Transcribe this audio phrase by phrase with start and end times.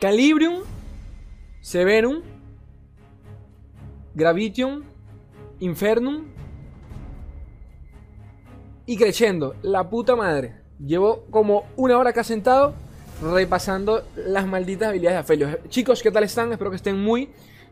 [0.00, 0.60] Calibrium,
[1.60, 2.22] Severum,
[4.14, 4.84] Gravitium,
[5.58, 6.24] Infernum
[8.86, 9.56] y Crescendo.
[9.62, 10.54] La puta madre.
[10.78, 12.74] Llevo como una hora acá sentado
[13.20, 15.58] repasando las malditas habilidades de Afelio.
[15.68, 16.52] Chicos, ¿qué tal están?
[16.52, 17.30] Espero que estén muy,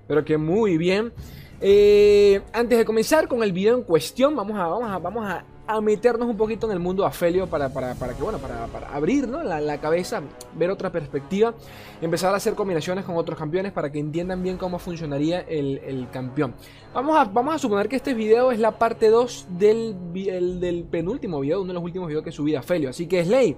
[0.09, 1.13] pero que muy bien.
[1.61, 5.45] Eh, antes de comenzar con el video en cuestión, vamos a, vamos a, vamos a
[5.67, 8.95] a meternos un poquito en el mundo Afelio para, para, para que, bueno, para, para
[8.95, 10.23] abrir la, cabeza,
[10.55, 11.55] ver otra perspectiva,
[12.01, 16.55] empezar a hacer combinaciones con otros campeones para que entiendan bien cómo funcionaría el, campeón.
[16.95, 19.97] Vamos a, vamos a suponer que este video es la parte 2 del,
[20.61, 22.91] del penúltimo video, uno de los últimos videos que subí de Afelio.
[22.91, 23.57] Así que, Slay,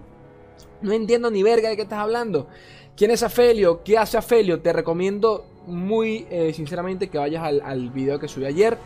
[0.80, 2.48] no entiendo ni verga de qué estás hablando.
[2.96, 3.82] ¿Quién es Afelio?
[3.84, 4.60] ¿Qué hace Afelio?
[4.60, 8.78] Te recomiendo muy eh, sinceramente que vayas al, al video que subí ayer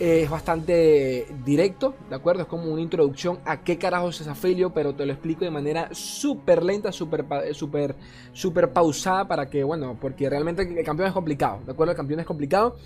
[0.00, 2.42] es bastante directo, ¿de acuerdo?
[2.42, 5.90] Es como una introducción a qué carajos es Afelio, pero te lo explico de manera
[5.92, 7.94] súper lenta, súper super,
[8.32, 11.90] super pausada para que, bueno, porque realmente el campeón es complicado, ¿de acuerdo?
[11.90, 12.76] El campeón es complicado,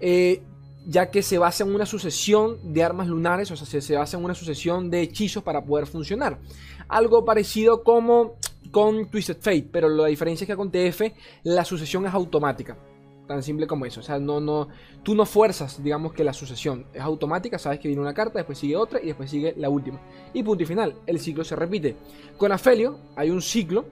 [0.00, 0.42] eh,
[0.88, 4.24] ya que se basa en una sucesión de armas lunares, o sea, se, basa en
[4.24, 6.40] una sucesión de hechizos para poder funcionar.
[6.88, 8.38] Algo parecido como
[8.72, 11.12] con Twisted Fate, pero la diferencia es que con TF
[11.44, 12.76] la sucesión es automática.
[13.26, 14.00] Tan simple como eso.
[14.00, 14.68] O sea, no, no,
[15.02, 17.58] tú no fuerzas, digamos, que la sucesión es automática.
[17.58, 20.00] Sabes que viene una carta, después sigue otra y después sigue la última.
[20.32, 20.94] Y punto y final.
[21.06, 21.96] El ciclo se repite.
[22.36, 23.84] Con Afelio hay un ciclo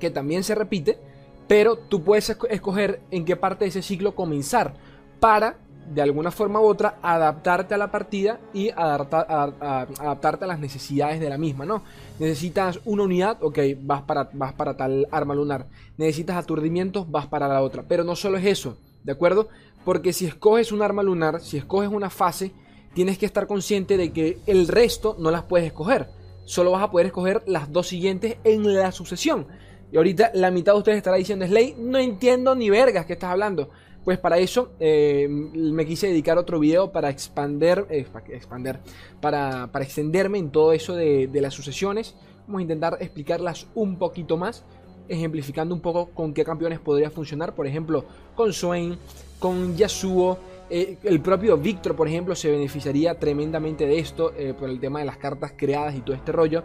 [0.00, 0.98] que también se repite,
[1.46, 4.74] pero tú puedes escoger en qué parte de ese ciclo comenzar
[5.20, 5.58] para
[5.94, 11.28] de alguna forma u otra adaptarte a la partida y adaptarte a las necesidades de
[11.28, 11.82] la misma, ¿no?
[12.18, 15.66] Necesitas una unidad, ok, vas para, vas para tal arma lunar.
[15.96, 17.84] Necesitas aturdimientos, vas para la otra.
[17.86, 19.48] Pero no solo es eso, ¿de acuerdo?
[19.84, 22.52] Porque si escoges un arma lunar, si escoges una fase,
[22.94, 26.08] tienes que estar consciente de que el resto no las puedes escoger.
[26.44, 29.46] Solo vas a poder escoger las dos siguientes en la sucesión.
[29.90, 33.30] Y ahorita la mitad de ustedes estará diciendo, Slay, no entiendo ni vergas que estás
[33.30, 33.70] hablando.
[34.04, 38.80] Pues para eso eh, me quise dedicar otro video para expander, eh, expander
[39.20, 42.16] para, para, extenderme en todo eso de, las sucesiones.
[42.46, 44.64] Vamos a intentar explicarlas un poquito más,
[45.08, 47.54] ejemplificando un poco con qué campeones podría funcionar.
[47.54, 48.04] Por ejemplo,
[48.34, 48.98] con Swain,
[49.38, 50.38] con Yasuo.
[50.68, 55.04] Eh, el propio Victor, por ejemplo, se beneficiaría tremendamente de esto por el tema de
[55.04, 56.64] las cartas creadas y todo este rollo.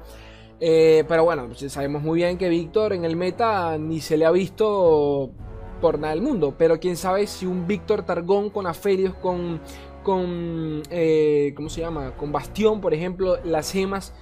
[0.60, 4.32] pero bueno, pues sabemos muy bien que Victor en el meta ni se le ha
[4.32, 5.34] visto
[5.80, 6.54] por nada del mundo.
[6.58, 9.60] Pero quién sabe si un Víctor Targón con Aferios, con,
[10.04, 12.12] con eh, ¿cómo se llama?
[12.18, 14.14] Con Bastión, por ejemplo, las gemas.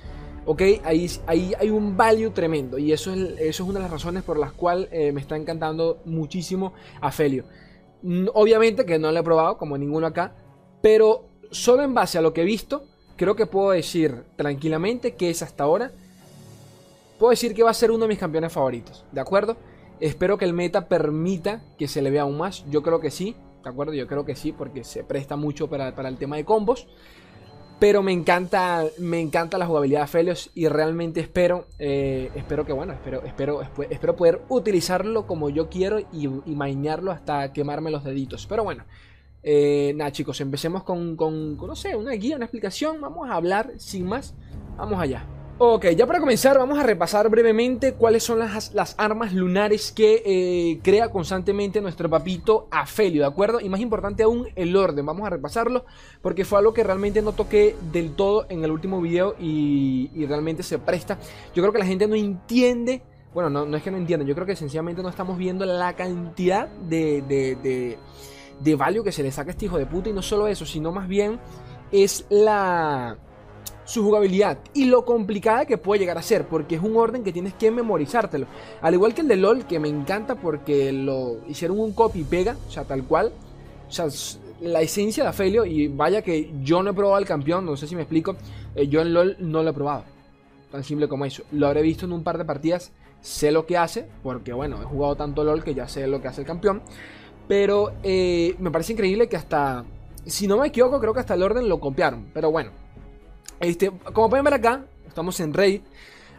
[0.48, 2.78] Ok, ahí, ahí hay un value tremendo.
[2.78, 5.36] Y eso es, eso es una de las razones por las cuales eh, me está
[5.36, 7.46] encantando muchísimo Afelio.
[8.34, 10.36] Obviamente que no lo he probado, como ninguno acá.
[10.82, 12.84] Pero solo en base a lo que he visto,
[13.16, 15.92] creo que puedo decir tranquilamente que es hasta ahora.
[17.18, 19.06] Puedo decir que va a ser uno de mis campeones favoritos.
[19.12, 19.56] ¿De acuerdo?
[20.00, 22.66] Espero que el meta permita que se le vea aún más.
[22.70, 23.94] Yo creo que sí, ¿de acuerdo?
[23.94, 26.88] Yo creo que sí, porque se presta mucho para, el tema de combos.
[27.80, 32.72] Pero me encanta, me encanta la jugabilidad de Felios y realmente espero, eh, espero que
[32.72, 38.48] bueno, espero, espero, espero poder utilizarlo como yo quiero y, y hasta quemarme los deditos.
[38.48, 38.86] Pero bueno,
[39.48, 43.00] eh, nada chicos, empecemos con, con, no sé, una guía, una explicación.
[43.00, 44.34] Vamos a hablar sin más.
[44.76, 45.28] Vamos allá.
[45.58, 50.22] Ok, ya para comenzar vamos a repasar brevemente cuáles son las, las armas lunares que
[50.26, 53.62] eh, crea constantemente nuestro papito Afelio, ¿de acuerdo?
[53.62, 55.86] Y más importante aún, el orden, vamos a repasarlo
[56.22, 60.62] porque fue algo que realmente no toqué del todo en el último video y, realmente
[60.62, 61.18] se presta.
[61.54, 63.02] Yo creo que la gente no entiende,
[63.34, 66.68] bueno, no, es que no entienda, yo creo que sencillamente no estamos viendo la cantidad
[66.68, 67.98] de, de, de,
[68.60, 70.66] de value que se le saca a este hijo de puta y no solo eso,
[70.66, 71.40] sino más bien
[71.94, 73.18] es la
[73.86, 77.32] su jugabilidad y lo complicada que puede llegar a ser, porque es un orden que
[77.32, 78.48] tienes que memorizártelo.
[78.82, 82.58] Al igual que el de LOL, que me encanta porque lo hicieron un copy pega,
[82.68, 83.32] o sea, tal cual.
[83.88, 84.08] O sea,
[84.62, 87.88] la esencia de Afelio, y vaya que yo no he probado al campeón, no sé
[87.88, 88.36] si me explico,
[88.76, 90.04] eh, yo en LOL no lo he probado.
[90.72, 91.44] Tan simple como eso.
[91.52, 92.92] Lo habré visto en un par de partidas,
[93.22, 96.28] sé lo que hace, porque bueno, he jugado tanto LOL que ya sé lo que
[96.28, 96.82] hace el campeón.
[97.48, 99.86] Pero eh, me parece increíble que hasta,
[100.26, 102.32] si no me equivoco, creo que hasta el orden lo copiaron.
[102.34, 102.72] Pero bueno,
[103.60, 105.82] este, como pueden ver acá, estamos en Raid.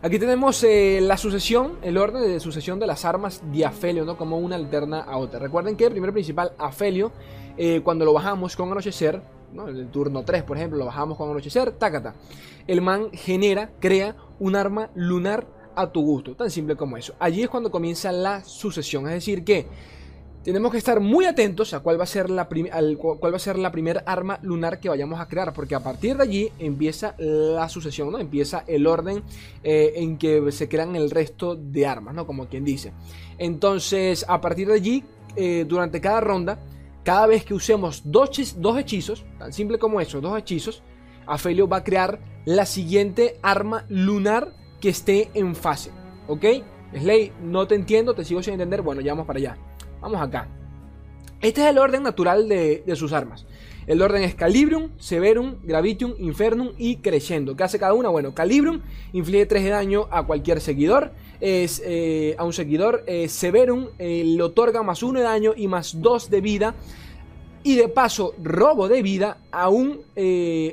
[0.02, 4.18] Aquí tenemos eh, la sucesión, el orden de sucesión de las armas de Afelio, ¿no?
[4.18, 5.38] Como una alterna a otra.
[5.38, 7.12] Recuerden que el primer principal, Afelio,
[7.56, 9.22] eh, cuando lo bajamos con Anochecer,
[9.54, 9.68] ¿no?
[9.68, 12.14] El turno 3, por ejemplo, lo bajamos con Anochecer, tácata.
[12.66, 17.14] El man genera, crea un arma lunar a tu gusto, tan simple como eso.
[17.18, 19.66] Allí es cuando comienza la sucesión, es decir que
[20.46, 23.58] tenemos que estar muy atentos a cuál va a ser la, cuál va a ser
[23.58, 27.68] la primera arma lunar que vayamos a crear, porque a partir de allí empieza la
[27.68, 28.20] sucesión, ¿no?
[28.20, 29.24] Empieza el orden
[29.64, 32.28] eh, en que se crean el resto de armas, ¿no?
[32.28, 32.92] Como quien dice.
[33.38, 35.04] Entonces, a partir de allí,
[35.34, 36.60] eh, durante cada ronda,
[37.02, 40.84] cada vez que usemos dos, dos hechizos, tan simple como eso, dos hechizos,
[41.26, 45.90] Afelio va a crear la siguiente arma lunar que esté en fase,
[46.28, 46.44] ¿ok?
[46.96, 49.58] Slay, no te entiendo, te sigo sin entender, bueno, ya vamos para allá.
[50.06, 50.46] Vamos acá.
[51.40, 53.44] Este es el orden natural de, sus armas.
[53.88, 57.56] El orden es Calibrium, Severum, Gravitium, Infernum y Crescendo.
[57.56, 58.08] ¿Qué hace cada una?
[58.08, 58.82] Bueno, Calibrium
[59.12, 61.10] inflige 3 de daño a cualquier seguidor.
[61.40, 63.02] Es, eh, a un seguidor.
[63.08, 66.76] Eh, Severum eh, le otorga más 1 de daño y más 2 de vida.
[67.64, 70.02] Y de paso, robo de vida a, un,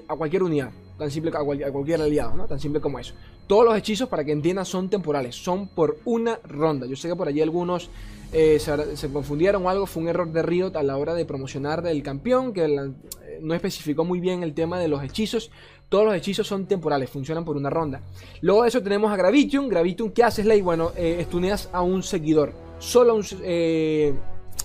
[0.08, 0.70] a cualquier unidad.
[0.96, 2.46] Tan simple a, a cualquier aliado, ¿no?
[2.46, 3.16] Tan simple como eso.
[3.48, 5.36] Todos los hechizos, para que entiendan, son temporales.
[5.36, 6.86] Son por una ronda.
[6.86, 7.90] Yo sé que por allí algunos
[8.34, 11.86] eh, se, confundieron o algo, fue un error de Riot a la hora de promocionar
[11.86, 15.52] el campeón, que eh, no especificó muy bien el tema de los hechizos.
[15.88, 18.02] Todos los hechizos son temporales, funcionan por una ronda.
[18.42, 19.70] Luego de eso tenemos a Gravitium.
[19.70, 20.62] Gravitium, ¿qué hace Slay?
[20.62, 22.54] Bueno, eh, estuneas a un seguidor.
[22.80, 23.24] Solo a un...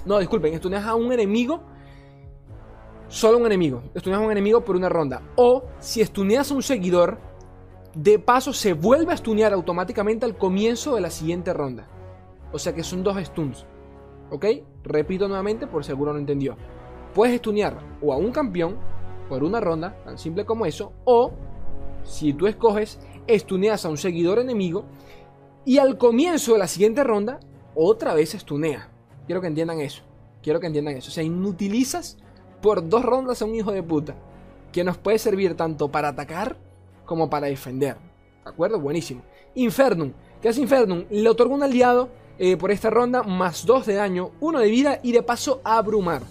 [0.06, 1.60] No, disculpen, estuneas a un enemigo.
[3.08, 3.82] Solo un enemigo.
[3.94, 5.20] Estuneas a un enemigo por una ronda.
[5.36, 7.18] O si estuneas a un seguidor,
[7.94, 11.86] de paso se vuelve a estunear automáticamente al comienzo de la siguiente ronda.
[12.52, 13.66] O sea que son dos stuns.
[14.30, 14.46] ¿Ok?
[14.84, 16.56] Repito nuevamente por seguro no entendió.
[17.14, 18.76] Puedes stunear o a un campeón
[19.28, 21.32] por una ronda, tan simple como eso, o
[22.02, 22.98] si tú escoges,
[23.28, 24.84] stuneas a un seguidor enemigo
[25.64, 27.40] y al comienzo de la siguiente ronda,
[27.74, 28.88] otra vez stunea.
[29.26, 30.02] Quiero que entiendan eso.
[30.42, 31.08] Quiero que entiendan eso.
[31.08, 32.16] O sea, inutilizas
[32.62, 34.16] por dos rondas a un hijo de puta.
[34.72, 36.56] Que nos puede servir tanto para atacar
[37.04, 37.96] como para defender.
[38.44, 38.80] ¿De acuerdo?
[38.80, 39.22] Buenísimo.
[39.54, 40.12] Infernum.
[40.40, 41.04] ¿Qué hace Infernum?
[41.10, 42.08] Le otorga un aliado
[42.38, 46.22] eh, por esta ronda, más 2 de daño, 1 de vida y de paso abrumar.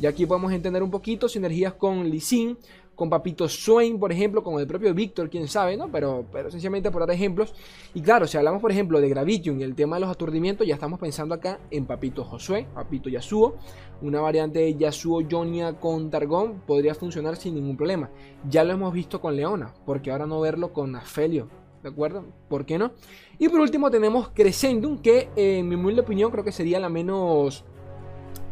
[0.00, 2.58] Y aquí podemos entender un poquito sinergias con Lee Sin,
[2.94, 5.90] con Papito Swain, por ejemplo, con el propio Víctor, quién sabe, ¿no?
[5.90, 7.54] Pero, pero sencillamente por dar ejemplos.
[7.94, 10.74] Y claro, si hablamos, por ejemplo, de Gravitium y el tema de los aturdimientos, ya
[10.74, 13.56] estamos pensando acá en Papito Josué, Papito Yasuo.
[14.02, 18.10] Una variante de Yasuo Jonia con Targón podría funcionar sin ningún problema.
[18.48, 21.48] Ya lo hemos visto con Leona, porque ahora no verlo con Afelio,
[21.84, 22.24] ¿de acuerdo?
[22.48, 22.92] ¿Por qué no?
[23.38, 27.62] Y por último tenemos Crescendum, que en mi humilde opinión creo que sería la menos...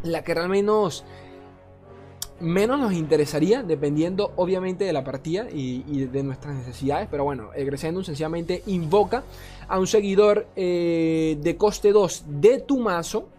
[0.03, 1.03] La que realmente menos,
[2.39, 7.07] menos nos interesaría, dependiendo obviamente de la partida y, de nuestras necesidades.
[7.09, 9.23] Pero bueno, el Crescendum sencillamente invoca
[9.67, 13.29] a un seguidor eh, de coste 2 de tu mazo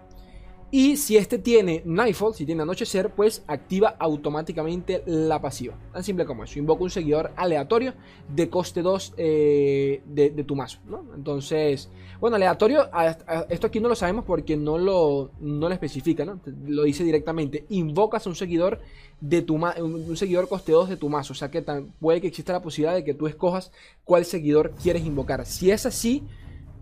[0.70, 5.76] y si este tiene Nightfall, si tiene Anochecer, pues activa automáticamente la pasiva.
[5.92, 6.58] Tan simple como eso.
[6.58, 7.94] Invoca un seguidor aleatorio
[8.28, 10.78] de coste 2 eh, de, tu mazo.
[11.14, 11.90] Entonces,
[12.20, 12.88] bueno, aleatorio,
[13.48, 16.40] esto aquí no lo sabemos porque no lo, no lo especifica, ¿no?
[16.66, 17.66] Lo dice directamente.
[17.68, 18.80] Invocas a un seguidor
[19.20, 21.34] de tu un seguidor coste 2 de tu mazo.
[21.34, 21.62] O sea que
[22.00, 23.70] puede que exista la posibilidad de que tú escojas
[24.04, 25.46] cuál seguidor quieres invocar.
[25.46, 26.24] Si es así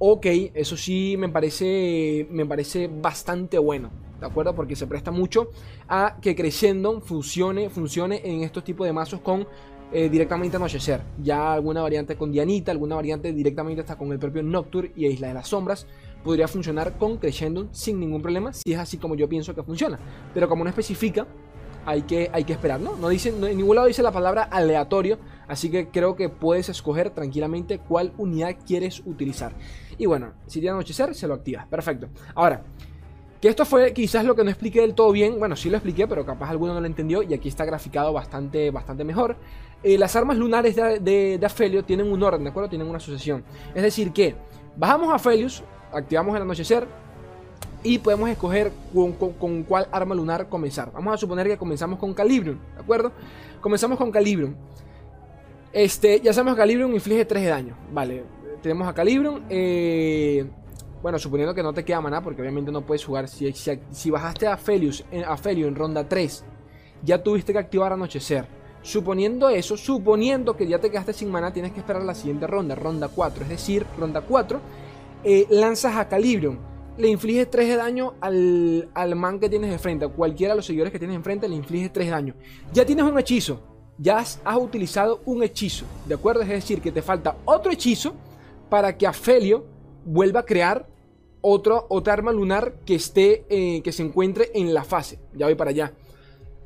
[0.05, 3.91] ok, eso sí me parece, me parece bastante bueno.
[4.19, 4.53] ¿De acuerdo?
[4.53, 5.51] Porque se presta mucho
[5.89, 9.47] a que Crescendo funcione, funcione en estos tipos de mazos con
[9.93, 11.03] eh, directamente anochecer.
[11.23, 15.29] Ya alguna variante con Dianita, alguna variante directamente está con el propio Nocturne y Isla
[15.29, 15.87] de las Sombras.
[16.25, 20.01] Podría funcionar con Crescendo sin ningún problema, si es así como yo pienso que funciona.
[20.35, 21.29] Pero como no especifica,
[21.87, 22.97] hay que, hay que esperar, ¿no?
[22.97, 27.11] No dice, en ningún lado dice la palabra aleatorio, así que creo que puedes escoger
[27.11, 29.53] tranquilamente cuál unidad quieres utilizar.
[29.99, 31.67] Y bueno, si tiene anochecer, se lo activa.
[31.69, 32.09] Perfecto.
[32.35, 32.63] Ahora,
[33.43, 35.39] que esto fue quizás lo que no expliqué del todo bien.
[35.39, 37.25] Bueno, sí lo expliqué, pero capaz alguno no lo entendió.
[37.25, 39.37] Y aquí está graficado bastante, bastante mejor.
[39.83, 42.69] Eh, las armas lunares de, de, tienen un orden, ¿de acuerdo?
[42.69, 43.43] Tienen una asociación.
[43.75, 44.37] Es decir, que
[44.77, 46.87] bajamos a Aphelios, activamos el anochecer.
[47.83, 50.93] Y podemos escoger con, cuál arma lunar comenzar.
[50.93, 53.11] Vamos a suponer que comenzamos con Calibrium, ¿de acuerdo?
[53.61, 54.55] Comenzamos con Calibrium.
[55.73, 57.77] Este, ya sabemos que Calibrium inflige 3 de daño.
[57.93, 58.23] Vale,
[58.63, 59.43] tenemos a Calibrium.
[59.51, 60.47] Eh,
[61.03, 63.29] bueno, suponiendo que no te queda maná, porque obviamente no puedes jugar.
[63.29, 66.45] Si, si, bajaste a Felius, a Felio en ronda 3,
[67.03, 68.47] ya tuviste que activar Anochecer.
[68.83, 72.75] Suponiendo eso, suponiendo que ya te quedaste sin maná, tienes que esperar la siguiente ronda,
[72.75, 73.45] ronda 4.
[73.45, 74.61] Es decir, ronda 4,
[75.25, 76.59] eh, lanzas a Calibrium.
[76.99, 80.05] Le infliges 3 de daño al, al man que tienes enfrente.
[80.05, 82.35] A cualquiera de los seguidores que tienes enfrente le infliges 3 de daño.
[82.73, 83.61] Ya tienes un hechizo.
[83.99, 85.85] Ya has utilizado un hechizo.
[86.07, 86.43] ¿De acuerdo?
[86.43, 88.15] Es decir, que te falta otro hechizo
[88.73, 89.67] para que Afelio
[90.03, 90.89] vuelva a crear
[91.43, 95.19] otra arma lunar que esté, eh, que se encuentre en la fase.
[95.35, 95.93] Ya voy para allá.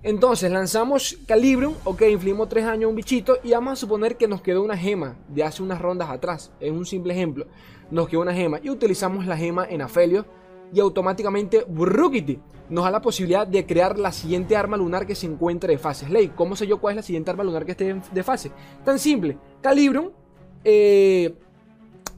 [0.05, 4.29] Entonces lanzamos Calibrium, ok, infligimos 3 años a un bichito y vamos a suponer que
[4.29, 6.53] nos quedó una gema de hace unas rondas atrás.
[6.61, 7.49] Es un simple ejemplo.
[7.91, 10.27] Nos quedó una gema y utilizamos la gema en Afelio
[10.73, 15.27] y automáticamente Brukity nos da la posibilidad de crear la siguiente arma lunar que se
[15.27, 16.07] encuentre de fase.
[16.07, 18.53] Slay, ¿cómo sé yo cuál es la siguiente arma lunar que esté de fase?
[18.85, 20.11] Tan simple, Calibrum
[20.69, 21.35] eh,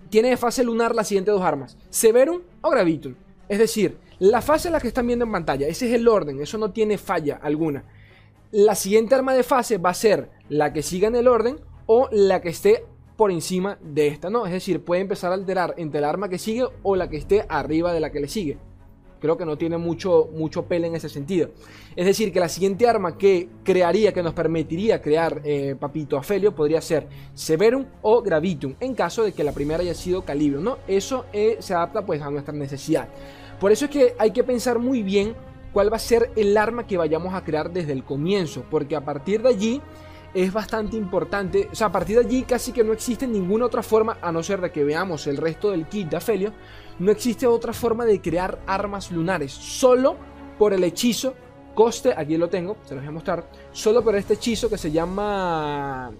[0.08, 3.14] tiene de fase lunar las siguientes dos armas, Severum o Gravitum.
[3.48, 6.40] Es decir, la fase es la que están viendo en pantalla, ese es el orden,
[6.40, 7.84] eso no tiene falla alguna.
[8.50, 12.08] La siguiente arma de fase va a ser la que siga en el orden o
[12.10, 12.84] la que esté
[13.16, 14.46] por encima de esta, ¿no?
[14.46, 17.44] Es decir, puede empezar a alterar entre el arma que sigue o la que esté
[17.48, 18.58] arriba de la que le sigue.
[19.20, 21.50] Creo que no tiene mucho, mucho pele en ese sentido.
[21.96, 26.54] Es decir, que la siguiente arma que crearía, que nos permitiría crear eh, Papito Afelio,
[26.54, 30.78] podría ser Severum o Gravitum, en caso de que la primera haya sido Calibro, ¿no?
[30.87, 33.08] Eso eh, se adapta pues a nuestra necesidad.
[33.60, 35.34] Por eso es que hay que pensar muy bien
[35.72, 39.04] cuál va a ser el arma que vayamos a crear desde el comienzo, porque a
[39.04, 39.82] partir de allí
[40.34, 41.68] es bastante importante.
[41.72, 44.42] O sea, a partir de allí casi que no existe ninguna otra forma, a no
[44.42, 46.52] ser de que veamos el resto del kit de Afelio,
[46.99, 49.52] no existe otra forma de crear armas lunares.
[49.52, 50.17] Solo
[50.59, 51.35] por el hechizo,
[51.75, 54.90] coste, aquí lo tengo, se los voy a mostrar, solo por este hechizo que se
[54.90, 56.11] llama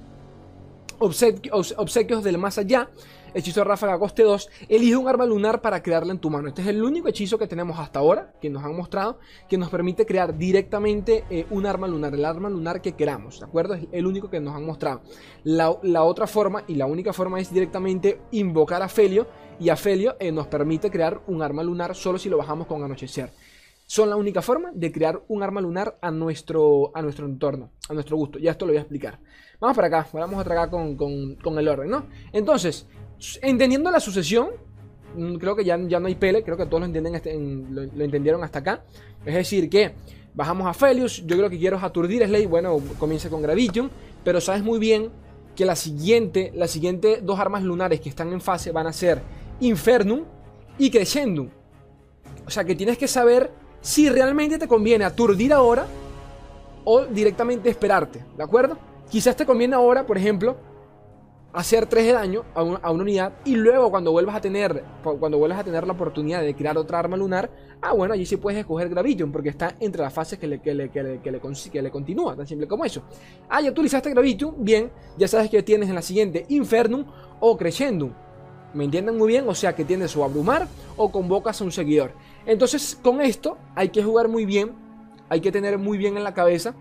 [0.99, 2.89] Obsequios del Más Allá
[3.35, 6.49] hechizo de ráfaga coste 2, elige un arma lunar para crearla en tu mano.
[6.49, 9.19] Este es el único hechizo que tenemos hasta ahora, que nos han mostrado,
[9.49, 13.47] que nos permite crear directamente eh, un arma lunar, el arma lunar que queramos, ¿de
[13.47, 13.75] acuerdo?
[13.75, 15.03] Es el único que nos han mostrado.
[15.45, 19.27] La, otra forma, y la única forma es directamente invocar a Felio,
[19.61, 22.83] y a Felio eh, nos permite crear un arma lunar solo si lo bajamos con
[22.83, 23.31] anochecer.
[23.87, 27.95] Son la única forma de crear un arma lunar a nuestro, a nuestro entorno, a
[27.95, 28.38] nuestro gusto.
[28.38, 29.19] Ya esto lo voy a explicar.
[29.61, 32.07] Vamos para acá, vamos a tragar con, con el orden, ¿no?
[32.33, 32.87] Entonces,
[33.43, 34.50] entendiendo la sucesión,
[35.17, 37.21] mm, creo que ya, ya no hay pele, creo que todos lo, entienden
[37.71, 38.85] lo, entendieron hasta acá.
[39.25, 39.93] Es decir, que
[40.35, 43.91] bajamos a Felius, yo creo que quiero aturdir Slay, bueno, comienza con Gravitium,
[44.25, 45.11] pero sabes muy bien
[45.57, 49.21] que la siguiente, las siguientes dos armas lunares que están en fase van a ser
[49.61, 50.25] Infernum
[50.79, 51.49] y Crescendum.
[52.47, 53.50] O sea que tienes que saber
[53.81, 55.87] si realmente te conviene aturdir ahora
[56.85, 58.79] o directamente esperarte, ¿de acuerdo?
[59.11, 60.57] Quizás te conviene ahora, por ejemplo,
[61.53, 65.61] hacer 3 de daño a, una unidad y luego cuando vuelvas a tener cuando vuelvas
[65.61, 67.50] a tener la oportunidad de crear otra arma lunar,
[67.81, 70.75] ah bueno, allí sí puedes escoger Graviton porque está entre las fases que le, que
[70.75, 73.03] le, que le, que le, le continúa, tan simple como eso.
[73.49, 77.05] Ah, ya utilizaste Graviton, bien, ya sabes que tienes en la siguiente Infernum
[77.41, 78.12] o Crescendum.
[78.75, 79.49] ¿Me entienden muy bien?
[79.49, 82.13] O sea que tienes o abrumar o convocas a un seguidor.
[82.47, 84.73] Entonces con esto hay que jugar muy bien,
[85.29, 86.75] hay que tener muy bien en la cabeza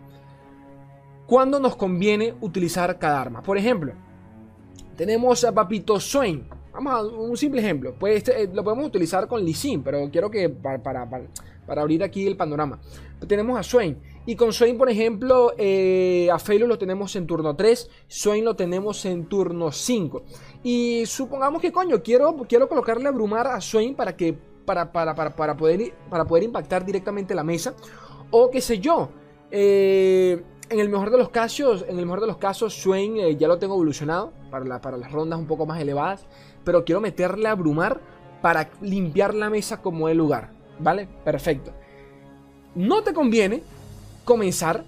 [1.27, 3.43] cuando nos conviene utilizar cada arma.
[3.43, 3.93] Por ejemplo,
[4.95, 6.47] tenemos a Papito Swain.
[6.73, 7.93] Vamos a un simple ejemplo.
[7.99, 12.25] Pues este, eh, lo podemos utilizar con Sin, pero quiero que para, para, abrir aquí
[12.25, 12.79] el panorama.
[13.27, 13.97] Tenemos a Swain.
[14.25, 18.55] Y con Swain, por ejemplo, eh, a Felo lo tenemos en turno 3, Swain lo
[18.55, 20.23] tenemos en turno 5.
[20.69, 25.15] Y supongamos que, coño, quiero, quiero colocarle a Brumar a Swain para que para, para,
[25.15, 27.73] para, poder, para poder impactar directamente la mesa.
[28.31, 29.07] O qué sé yo.
[29.49, 33.37] Eh, en el mejor de los casos, en el mejor de los casos, Swain eh,
[33.37, 36.25] ya lo tengo evolucionado para, para las rondas un poco más elevadas,
[36.65, 38.01] pero quiero meterle a abrumar
[38.41, 41.07] para limpiar la mesa como el lugar, ¿vale?
[41.23, 41.71] Perfecto.
[42.75, 43.63] No te conviene
[44.25, 44.83] comenzar,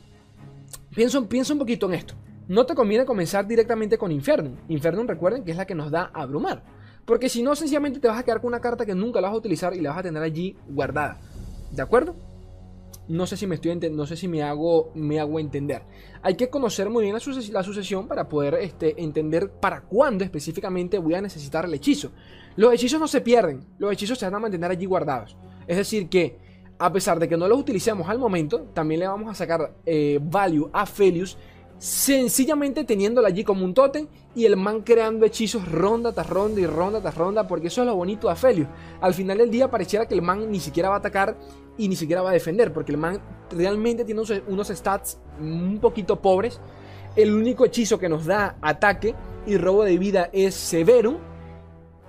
[0.93, 2.15] pienso, pienso un poquito en esto,
[2.49, 4.55] no te conviene comenzar directamente con Infernum.
[4.67, 6.63] Infernum, recuerden que es la que nos da abrumar,
[7.05, 9.35] porque si no, sencillamente te vas a quedar con una carta que nunca la vas
[9.35, 11.19] a utilizar y la vas a tener allí guardada,
[11.71, 12.15] ¿de acuerdo?
[13.07, 15.83] No sé si me estoy no sé si me hago, me hago entender.
[16.21, 21.15] Hay que conocer muy bien la, sucesión para poder este, entender para cuándo específicamente voy
[21.15, 22.11] a necesitar el hechizo.
[22.55, 25.37] Los hechizos no se pierden, los hechizos se van a mantener allí guardados.
[25.67, 26.37] Es decir que
[26.79, 30.19] a pesar de que no los utilicemos al momento, también le vamos a sacar eh,
[30.21, 31.37] value a Felius
[31.79, 36.65] sencillamente teniéndola allí como un tótem y el man creando hechizos ronda tras ronda y
[36.65, 38.67] ronda tras ronda, porque eso es lo bonito de Aphelios.
[39.01, 41.37] Al final del día pareciera que el man ni siquiera va a atacar
[41.77, 46.21] y ni siquiera va a defender, porque el man realmente tiene unos, stats un poquito
[46.21, 46.59] pobres.
[47.15, 49.15] El único hechizo que nos da ataque
[49.47, 51.17] y robo de vida es Severum,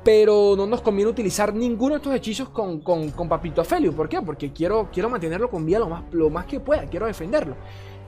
[0.02, 2.80] pero no nos conviene utilizar ninguno de estos hechizos con,
[3.28, 3.92] Papito Afelio.
[3.92, 4.20] ¿Por qué?
[4.22, 7.56] Porque quiero, quiero mantenerlo con vida lo más, lo más que pueda, quiero defenderlo.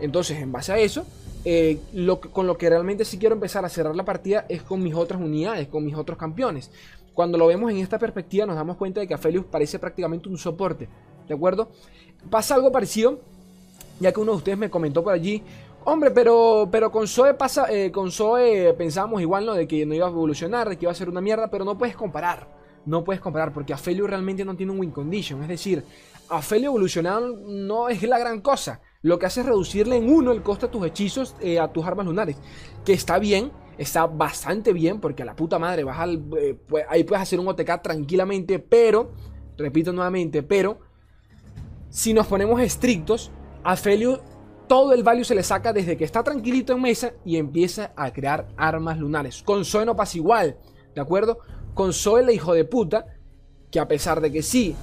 [0.01, 1.05] Entonces, en base a eso,
[1.45, 1.79] eh,
[2.33, 5.21] con lo que realmente sí quiero empezar a cerrar la partida es con mis otras
[5.21, 6.71] unidades, con mis otros campeones.
[7.15, 10.39] Cuando lo vemos en esta perspectiva nos damos cuenta de que Aphelios parece prácticamente un
[10.39, 10.89] soporte,
[11.29, 11.69] ¿de acuerdo?
[12.31, 13.21] Pasa algo parecido,
[14.01, 15.43] ya que uno de ustedes me comentó por allí,
[15.85, 18.11] hombre, pero, pero con Zoe pasa, eh, con
[18.77, 19.55] pensamos igual, ¿no?
[19.55, 21.79] De que no iba a evolucionar, de que iba a ser una mierda, pero no
[21.79, 22.49] puedes comparar,
[22.87, 25.85] no puedes comparar, porque Aphelios realmente no tiene un win condition, es decir,
[26.29, 30.43] Aphelios evolucionado no es la gran cosa lo que hace es reducirle en uno el
[30.43, 32.37] costo de tus hechizos eh, a tus armas lunares.
[32.85, 36.57] Que está bien, está bastante bien, porque a la puta madre vas al, eh,
[36.89, 39.13] ahí puedes hacer un OTK tranquilamente, pero
[39.59, 40.79] repito nuevamente, pero
[41.91, 43.31] si nos ponemos estrictos,
[43.65, 44.21] a Felio
[44.69, 48.13] todo el value se le saca desde que está tranquilito en mesa y empieza a
[48.13, 49.43] crear armas lunares.
[49.43, 50.57] Con Zoe no pasa igual,
[50.95, 51.39] ¿de acuerdo?
[51.75, 53.07] Con Zoe, la hijo de puta,
[53.71, 54.75] que a pesar de que sí,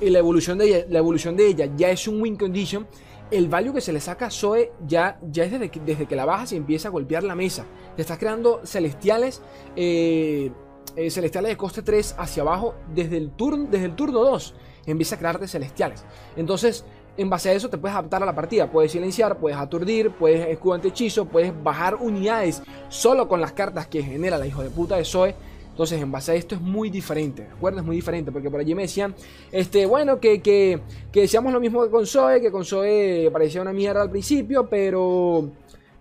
[0.00, 2.86] la evolución de ella, la evolución de ella ya es un win condition,
[3.30, 6.16] el value que se le saca a Zoe ya, ya es desde que, desde que
[6.16, 7.64] la bajas y empieza a golpear la mesa.
[7.96, 9.42] Te estás creando celestiales,
[9.74, 10.52] eh,
[10.94, 14.54] eh, celestiales de coste 3 hacia abajo desde el, turno, desde el turno 2.
[14.86, 16.04] Empieza a crearte celestiales.
[16.36, 16.84] Entonces,
[17.16, 18.70] en base a eso te puedes adaptar a la partida.
[18.70, 24.02] Puedes silenciar, puedes aturdir, puedes escudo hechizo, puedes bajar unidades solo con las cartas que
[24.02, 25.34] genera la hijo de puta de Zoe.
[25.70, 27.80] Entonces, en base a esto es muy diferente, ¿de acuerdo?
[27.80, 29.14] Es muy diferente, porque por allí me decían,
[29.52, 30.80] este, bueno, que, que,
[31.12, 34.66] que decíamos lo mismo que con Zoe, que con Zoe parecía una mierda al principio,
[34.70, 35.50] pero,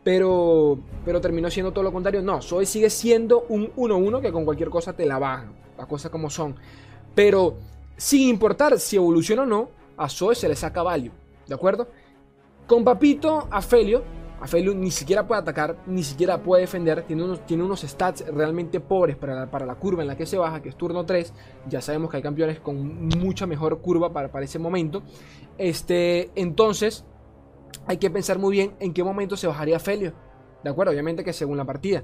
[0.02, 2.22] pero, pero terminó siendo todo lo contrario.
[2.22, 6.10] No, Zoe sigue siendo un 1-1 que con cualquier cosa te la bajan, las cosas
[6.10, 6.56] como son.
[7.14, 7.58] Pero,
[7.98, 11.12] sin importar si evoluciona o no, a Zoe se le saca value,
[11.48, 11.88] ¿de acuerdo?
[12.68, 14.04] Con Papito, a Felio,
[14.40, 18.80] Afelio ni siquiera puede atacar, ni siquiera puede defender, tiene unos, tiene unos stats realmente
[18.80, 21.34] pobres para la, para la, curva en la que se baja, que es turno 3.
[21.68, 25.04] Ya sabemos que hay campeones con mucha mejor curva para, para ese momento.
[25.58, 27.06] Este, entonces,
[27.88, 30.14] hay que pensar muy bien en qué momento se bajaría Afelio.
[30.64, 32.04] De acuerdo, obviamente que según la partida.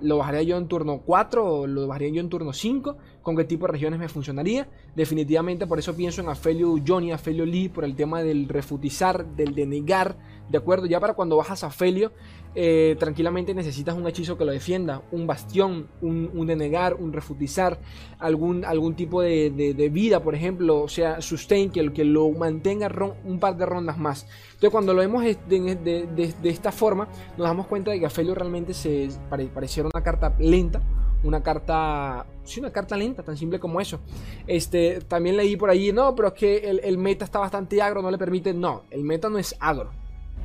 [0.00, 2.96] Lo bajaría yo en turno 4 o lo bajaría yo en turno 5.
[3.22, 4.68] Con qué tipo de regiones me funcionaría.
[4.94, 9.54] Definitivamente por eso pienso en Afelio Johnny, Afelio Lee, por el tema del refutizar, del
[9.54, 10.16] denegar
[10.48, 10.86] ¿de acuerdo?
[10.86, 12.12] Ya para cuando bajas a Felio,
[12.60, 17.78] eh, tranquilamente necesitas un hechizo que lo defienda, un bastión, un, denegar, un refutizar,
[18.18, 22.90] algún, algún tipo de, vida, por ejemplo, o sea, sustain, que, que lo mantenga
[23.22, 24.26] un par de rondas más.
[24.46, 28.74] Entonces, cuando lo vemos de, esta forma, nos damos cuenta de que a Felio realmente
[28.74, 30.82] se pareciera una carta lenta,
[31.22, 34.00] una carta, sí, una carta lenta, tan simple como eso.
[34.48, 38.02] Este, también leí por ahí, no, pero es que el, el meta está bastante agro,
[38.02, 39.92] no le permite, no, el meta no es agro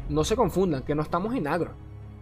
[0.10, 1.72] no se confundan, que no estamos en agro.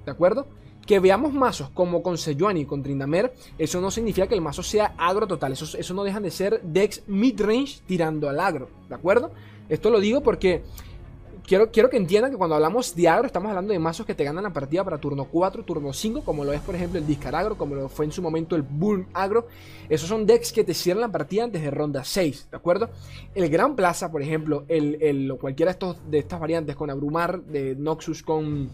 [0.06, 0.48] ¿De acuerdo?
[0.86, 4.64] Que veamos mazos como con Sejuani y con Trindamer, eso no significa que el mazo
[4.64, 5.54] sea agro total.
[5.54, 8.70] Eso, eso no dejan de ser decks mid-range tirando al agro.
[8.90, 9.32] ¿De acuerdo?
[9.70, 10.64] Esto lo digo porque
[11.46, 14.24] quiero, quiero que entiendan que cuando hablamos de agro, estamos hablando de mazos que te
[14.24, 17.36] ganan la partida para turno 4, turno 5, como lo es, por ejemplo, el Discar
[17.36, 19.48] Agro, como lo fue en su momento el Burn Agro.
[19.90, 22.90] Esos son decks que te cierran la partida antes de ronda 6, ¿de acuerdo?
[23.36, 27.42] El Gran Plaza, por ejemplo, el, el cualquiera de, estos, de estas variantes con Abrumar,
[27.44, 28.70] de Noxus con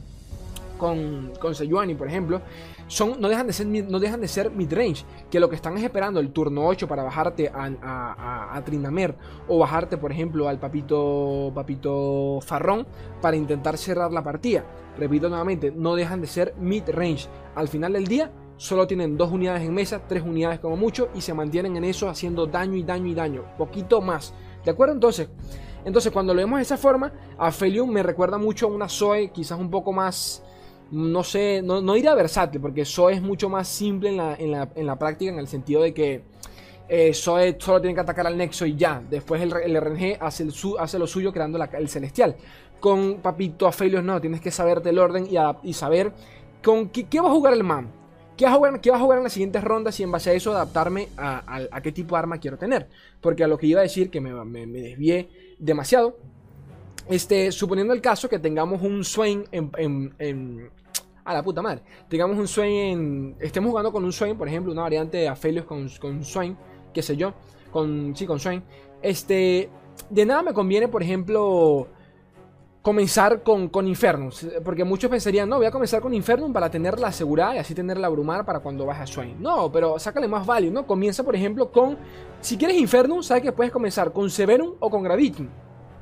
[0.78, 2.42] con, con Sejuani, por ejemplo,
[2.88, 5.84] son, no, dejan de ser, no dejan de ser mid-range, que lo que están es
[5.84, 9.16] esperando el turno 8 para bajarte a, a, Trindamer
[9.48, 12.88] o bajarte, por ejemplo, al Papito, Papito Farrón
[13.22, 14.66] para intentar cerrar la partida.
[14.98, 17.28] Repito nuevamente, no dejan de ser mid-range.
[17.56, 21.22] Al final del día, solo tienen dos unidades en mesa, tres unidades como mucho, y
[21.22, 24.34] se mantienen en eso haciendo daño y daño y daño, poquito más.
[24.64, 24.94] ¿De acuerdo?
[24.94, 25.30] Entonces,
[25.86, 29.32] entonces cuando lo vemos de esa forma, a Felium me recuerda mucho a una Zoe,
[29.32, 30.44] quizás un poco más
[30.92, 34.52] no sé, no, no a versátil, porque Zoe es mucho más simple en la, en
[34.52, 36.22] la, en la práctica, en el sentido de que
[36.90, 39.02] eh, solo tiene que atacar al Nexo y ya.
[39.10, 42.36] Después el, el RNG hace, el hace lo suyo creando el Celestial.
[42.80, 45.36] Con Papito Aphelios no, tienes que saberte el orden y,
[45.68, 46.14] y saber
[46.64, 47.92] con qué, va a jugar el man.
[48.38, 50.30] ¿Qué va, a jugar, ¿Qué va a jugar en las siguientes rondas y en base
[50.30, 52.88] a eso adaptarme a, qué tipo de arma quiero tener?
[53.20, 56.18] Porque a lo que iba a decir, que me desvié demasiado,
[57.10, 60.70] este, suponiendo el caso que tengamos un Swain en,
[61.24, 61.82] a la puta madre.
[62.10, 63.36] Tengamos un Swain en.
[63.40, 66.58] Estemos jugando con un Swain, por ejemplo, una variante de Aphelios con, con Swain,
[66.94, 67.34] qué sé yo.
[67.72, 68.16] Con.
[68.16, 68.64] Sí, con Swain.
[69.02, 69.70] Este.
[70.10, 71.88] De nada me conviene, por ejemplo.
[72.82, 74.48] Comenzar con, con Infernus.
[74.64, 77.76] Porque muchos pensarían, no, voy a comenzar con Infernum para tener la seguridad y así
[77.76, 78.10] tener la
[78.46, 79.42] para cuando baje a Swain.
[79.42, 80.88] No, pero sácale más value, ¿no?
[80.88, 81.98] Comienza, por ejemplo, con.
[82.40, 85.50] Si quieres Infernum, sabes que puedes comenzar con Severum o con Gravitum.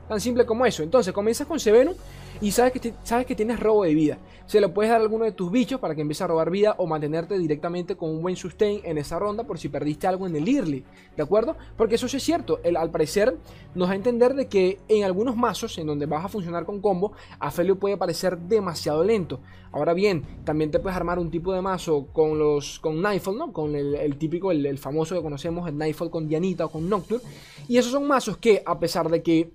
[0.07, 0.83] Tan simple como eso.
[0.83, 1.95] Entonces comienzas con Sevenum
[2.41, 4.17] y sabes que, sabes que tienes robo de vida.
[4.45, 6.75] Se lo puedes dar a alguno de tus bichos para que empiece a robar vida
[6.77, 10.35] o mantenerte directamente con un buen sustain en esa ronda por si perdiste algo en
[10.35, 10.83] el early.
[11.15, 11.55] ¿De acuerdo?
[11.77, 12.59] Porque eso sí es cierto.
[12.77, 13.35] Al parecer
[13.73, 16.81] nos va a entender de que en algunos mazos en donde vas a funcionar con
[16.81, 19.39] combo, Afelio puede parecer demasiado lento.
[19.71, 23.51] Ahora bien, también te puedes armar un tipo de mazo con los con Nightfall, ¿no?
[23.51, 27.23] Con el, típico, el, el, famoso que conocemos, el Nightfall con Dianita o con Nocturne.
[27.67, 29.51] Y esos son mazos que, a pesar de que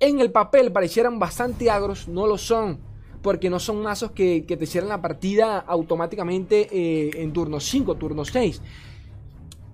[0.00, 2.78] en el papel parecieran bastante agros, no lo son.
[3.22, 8.24] Porque no son mazos que, te cierran la partida automáticamente eh, en turno 5, turno
[8.24, 8.62] 6.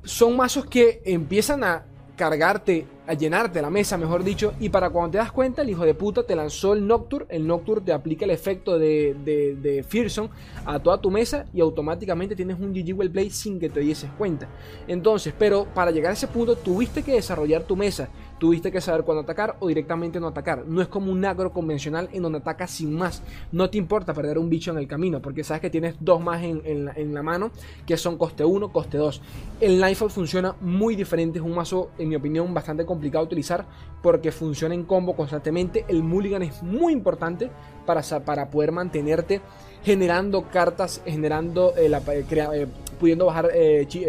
[0.03, 1.85] Son mazos que empiezan a
[2.17, 5.85] cargarte a llenarte la mesa, mejor dicho, y para cuando te das cuenta, el hijo
[5.85, 9.83] de puta te lanzó el Nocturne, el Nocturne te aplica el efecto de, de, de
[9.83, 10.31] Fearsome
[10.65, 14.11] a toda tu mesa y automáticamente tienes un GG Well Play sin que te dieses
[14.13, 14.49] cuenta.
[14.89, 19.05] Entonces, pero para llegar a ese punto tuviste que desarrollar tu mesa, tuviste que saber
[19.05, 20.67] cuándo atacar o directamente no atacar.
[20.67, 23.23] No es como un agro convencional en donde atacas sin más.
[23.53, 26.43] No te importa perder un bicho en el camino, porque sabes que tienes dos más
[26.43, 27.51] en, la, mano,
[27.87, 29.21] que son coste 1, coste 2.
[29.61, 33.67] El Nightfall funciona muy diferente, es un mazo, en mi opinión, bastante complicado de utilizar,
[34.03, 35.85] porque funciona en combo constantemente.
[35.89, 37.51] El Mulligan es muy importante
[37.87, 39.41] para, para poder mantenerte
[39.85, 42.67] generando cartas, generando, eh, eh, eh,
[42.99, 43.51] pudiendo bajar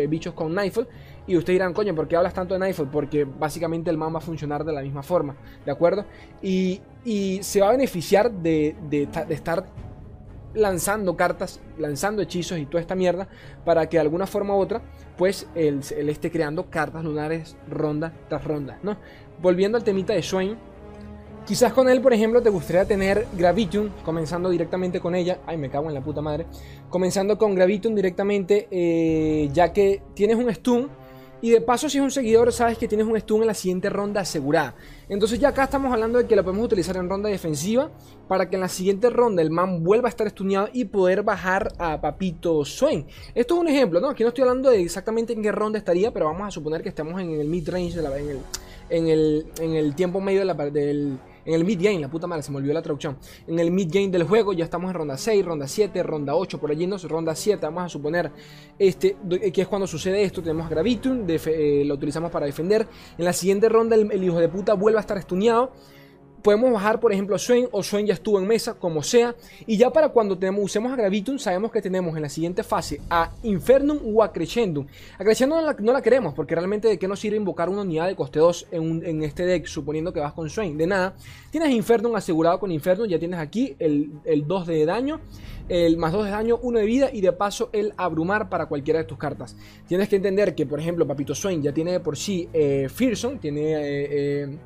[0.07, 0.87] bichos con Nightfall.
[1.27, 2.89] Y ustedes dirán, coño, ¿por qué hablas tanto de Nightfall?
[2.89, 6.05] Porque básicamente el man va a funcionar de la misma forma, ¿de acuerdo?
[6.41, 6.81] Y,
[7.41, 8.75] se va a beneficiar de,
[9.29, 9.65] estar
[10.55, 13.27] lanzando cartas, lanzando hechizos y toda esta mierda
[13.63, 14.81] para que de alguna forma u otra,
[15.17, 18.97] pues él, esté creando cartas lunares ronda tras ronda, ¿no?
[19.41, 20.57] Volviendo al temita de Swain,
[21.45, 25.69] quizás con él, por ejemplo, te gustaría tener Gravitium, comenzando directamente con ella, ay, me
[25.69, 26.45] cago en la puta madre,
[26.89, 30.89] comenzando con Gravitium directamente, eh, ya que tienes un stun,
[31.41, 33.89] y de paso, si es un seguidor, sabes que tienes un stun en la siguiente
[33.89, 34.75] ronda asegurada.
[35.09, 37.91] Entonces ya acá estamos hablando de que lo podemos utilizar en ronda defensiva
[38.27, 41.73] para que en la siguiente ronda el man vuelva a estar stuneado y poder bajar
[41.77, 43.05] a Papito Swain.
[43.35, 44.09] Esto es un ejemplo, ¿no?
[44.09, 46.89] Aquí no estoy hablando de exactamente en qué ronda estaría, pero vamos a suponer que
[46.89, 48.39] estamos en el mid-range, en el,
[48.89, 52.27] en, el, en el tiempo medio de la, del en el mid game, la puta
[52.27, 53.17] madre, se me olvidó la traducción.
[53.47, 56.59] En el mid game del juego ya estamos en ronda 6, ronda 7, ronda 8,
[56.59, 58.31] por allí no, ronda 7, vamos a suponer
[58.79, 59.15] este,
[59.53, 60.41] que es cuando sucede esto.
[60.41, 62.87] Tenemos Gravitum, eh, lo utilizamos para defender.
[63.17, 65.71] En la siguiente ronda el, hijo de puta vuelve a estar estuneado
[66.45, 69.33] podemos bajar, por ejemplo, Swain o Swain ya estuvo en mesa, como sea.
[69.65, 73.01] Y ya para cuando tenemos, usemos a Gravitum, sabemos que tenemos en la siguiente fase
[73.09, 74.85] a Infernum o a Crescendum.
[75.17, 78.15] A Crescendum no la, queremos, porque realmente de qué nos sirve invocar una unidad de
[78.15, 80.77] coste 2 en, este deck, suponiendo que vas con Swain.
[80.77, 81.15] De nada.
[81.49, 84.11] Tienes Infernum asegurado con Infernum, ya tienes aquí el,
[84.45, 85.21] 2 de daño
[85.67, 88.99] el más 2 de daño, 1 de vida y de paso el abrumar para cualquiera
[88.99, 89.57] de tus cartas.
[89.87, 93.73] Tienes que entender que, por ejemplo, Papito Swain ya tiene por sí eh, Fearsome, tiene
[93.73, 94.57] eh, eh,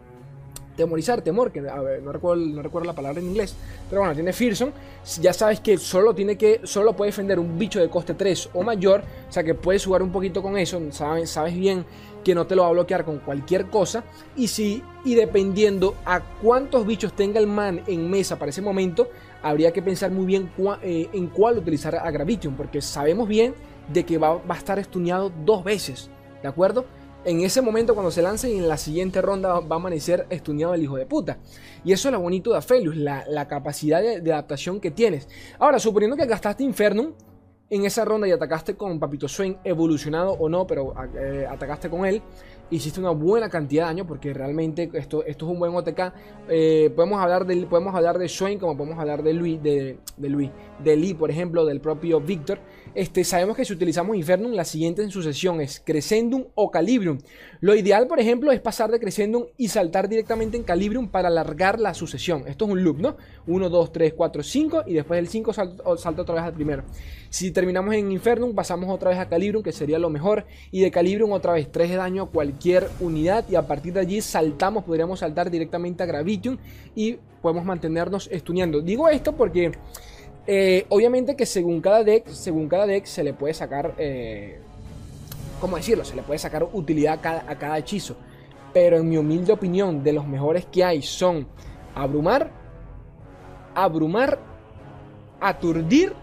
[0.79, 3.53] temorizar, temor, que no, recuerdo, la palabra en inglés,
[3.89, 4.71] pero bueno, tiene Fearsome,
[5.19, 8.63] ya sabes que solo tiene que, solo puede defender un bicho de coste 3 o
[8.63, 11.83] mayor, o sea que puedes jugar un poquito con eso, sabes, bien
[12.23, 14.05] que no te lo va a bloquear con cualquier cosa,
[14.37, 19.09] y si, y dependiendo a cuántos bichos tenga el man en mesa para ese momento,
[19.43, 20.49] habría que pensar muy bien
[20.81, 23.53] eh, en cuál utilizar a Gravitium, porque sabemos bien
[23.91, 26.09] de que va, va a estar estuneado dos veces,
[26.41, 26.85] ¿de acuerdo?
[27.25, 30.73] En ese momento cuando se lance y en la siguiente ronda va a amanecer estudiado
[30.73, 31.37] el hijo de puta.
[31.83, 35.27] Y eso es lo bonito de Aphelios, la, capacidad de, adaptación que tienes.
[35.57, 37.13] Ahora, suponiendo que gastaste Infernum
[37.69, 42.05] en esa ronda y atacaste con Papito Swain, evolucionado o no, pero eh, atacaste con
[42.05, 42.21] él,
[42.71, 46.13] hiciste una buena cantidad de daño porque realmente esto, esto es un buen OTK.
[46.49, 48.29] Eh, podemos, hablar de, podemos hablar de
[48.59, 50.49] como podemos hablar de Luis, de, Luis,
[50.83, 52.59] de Lee, por ejemplo, del propio Victor.
[52.95, 57.19] Este, sabemos que si utilizamos Infernum, la siguiente en sucesión es Crescendum o Calibrium.
[57.59, 61.79] Lo ideal, por ejemplo, es pasar de Crescendum y saltar directamente en Calibrium para alargar
[61.79, 62.47] la sucesión.
[62.47, 63.17] Esto es un loop, ¿no?
[63.47, 66.83] 1, 2, 3, 4, 5 y después el 5 salta, salta otra vez al primero.
[67.29, 70.45] Si terminamos en Infernum, pasamos otra vez a Calibrium, que sería lo mejor.
[70.71, 73.45] Y de Calibrium otra vez 3 de daño a cualquier unidad.
[73.49, 76.57] Y a partir de allí saltamos, podríamos saltar directamente a Gravitium
[76.95, 78.81] y podemos mantenernos estuneando.
[78.81, 79.71] Digo esto porque
[80.47, 84.59] eh, obviamente que según cada deck, según cada deck se le puede sacar, eh,
[85.61, 86.03] ¿cómo decirlo?
[86.05, 88.15] Se le puede sacar utilidad a cada hechizo.
[88.73, 91.47] Pero en mi humilde opinión, de los mejores que hay son
[91.93, 92.51] abrumar,
[93.75, 94.39] abrumar,
[95.39, 96.13] aturdir,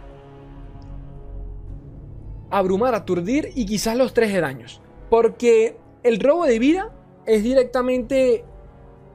[2.50, 4.80] abrumar, aturdir y quizás los tres de daños.
[5.11, 6.92] Porque el robo de vida
[7.26, 8.44] es directamente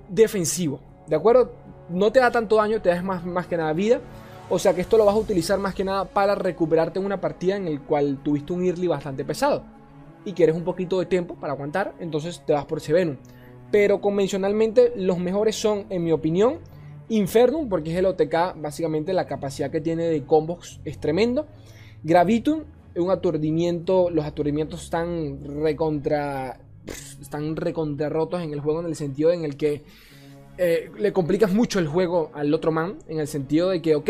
[0.10, 1.54] defensivo, ¿de acuerdo?
[1.90, 4.02] No te da tanto daño, te da más, más que nada vida.
[4.50, 7.22] O sea que esto lo vas a utilizar más que nada para recuperarte en una
[7.22, 9.64] partida en el cual tuviste un early bastante pesado.
[10.26, 13.16] Y quieres un poquito de tiempo para aguantar, entonces te vas por Sevenum.
[13.72, 16.60] Pero convencionalmente los mejores son, en mi opinión,
[17.08, 21.48] Infernum, porque es el OTK, básicamente la capacidad que tiene de combos es tremendo.
[22.04, 22.64] Gravitum,
[22.96, 26.60] un aturdimiento, los aturdimientos están recontra
[27.22, 29.84] están recontra rotos en el juego en el sentido en el que
[30.58, 34.10] eh, le complicas mucho el juego al otro man, en el sentido de que, ok,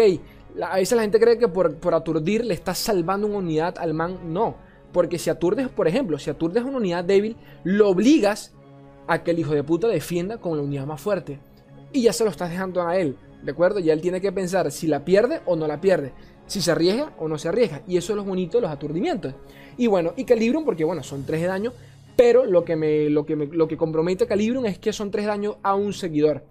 [0.62, 4.34] a veces la gente cree que por, aturdir le estás salvando una unidad al man,
[4.34, 4.56] no,
[4.92, 8.54] porque si aturdes, por ejemplo, si aturdes una unidad débil, lo obligas
[9.08, 11.40] a que el hijo de puta defienda con la unidad más fuerte,
[11.94, 13.80] y ya se lo estás dejando a él, ¿de acuerdo?
[13.80, 16.12] Ya él tiene que pensar si la pierde o no la pierde
[16.48, 17.82] si se arriesga o no se arriesga.
[17.88, 19.34] Y eso es lo bonito de los aturdimientos.
[19.78, 21.74] Y bueno, y Calibrum, porque bueno, son 3 de daño,
[22.16, 25.12] Pero lo que, me, lo que, me, lo que compromete a Calibrium es que son
[25.12, 26.44] 3 daños a un seguidor.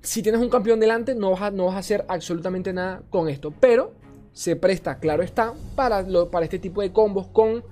[0.00, 3.28] Si tienes un campeón delante, no vas, a, no vas a hacer absolutamente nada con
[3.28, 3.52] esto.
[3.58, 3.92] Pero
[4.32, 7.64] se presta, claro está, para, lo, para este tipo de combos con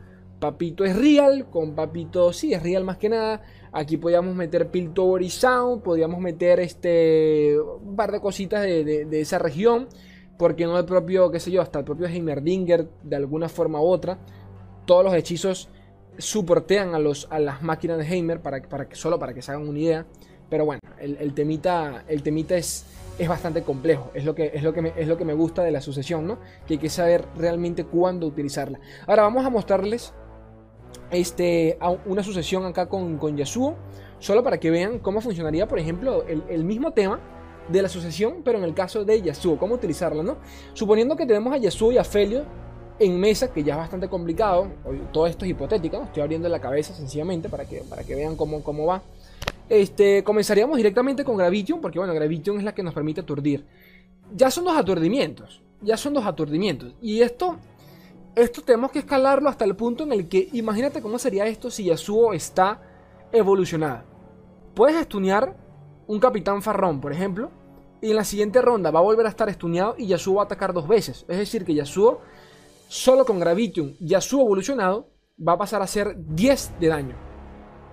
[0.43, 3.43] Papito es real, con Papito sí es real más que nada.
[3.71, 9.39] Aquí podíamos meter Piltover y Sound, podíamos meter este un par de cositas de, esa
[9.39, 9.87] región.
[10.43, 13.85] Porque no el propio, qué sé yo, hasta el propio Heimerdinger de alguna forma u
[13.85, 14.19] otra.
[14.87, 15.69] Todos los hechizos
[16.19, 19.53] soportean a, los, a las máquinas de Heimer para, para que, solo para que se
[19.53, 20.07] hagan una idea.
[20.51, 22.85] Pero bueno, el, temita, el temita es,
[23.21, 24.11] es bastante complejo.
[24.15, 26.27] Es lo, que, es, lo que me, es lo que me gusta de la sucesión,
[26.27, 26.41] ¿no?
[26.67, 28.81] Que hay que saber realmente cuándo utilizarla.
[29.07, 30.13] Ahora vamos a mostrarles
[31.13, 33.77] este, una sucesión acá con, con Yasuo.
[34.19, 37.21] Solo para que vean cómo funcionaría, por ejemplo, el, mismo tema
[37.69, 40.37] de la sucesión, pero en el caso de Yasuo, cómo utilizarla, ¿no?
[40.75, 42.45] Suponiendo que tenemos a Yasuo y a Felio
[42.99, 44.69] en mesa, que ya es bastante complicado,
[45.13, 48.63] todo esto es hipotético, estoy abriendo la cabeza sencillamente para que, para que vean cómo,
[48.63, 49.03] cómo va.
[49.69, 53.65] Este, comenzaríamos directamente con Gravitium, porque bueno, Gravitium es la que nos permite aturdir.
[54.35, 56.95] Ya son dos aturdimientos, ya son dos aturdimientos.
[57.01, 57.57] Y esto,
[58.35, 61.85] esto tenemos que escalarlo hasta el punto en el que, imagínate cómo sería esto si
[61.85, 62.83] Yasuo está
[63.33, 64.05] evolucionada.
[64.75, 65.57] Puedes estunear
[66.13, 67.51] un Capitán Farrón, por ejemplo,
[68.03, 70.45] y en la siguiente ronda va a volver a estar estuneado y Yasuo va a
[70.45, 71.25] atacar dos veces.
[71.27, 72.21] Es decir, que Yasuo,
[72.87, 77.17] solo con Gravitium, Yasuo evolucionado, va a pasar a hacer 10 de daño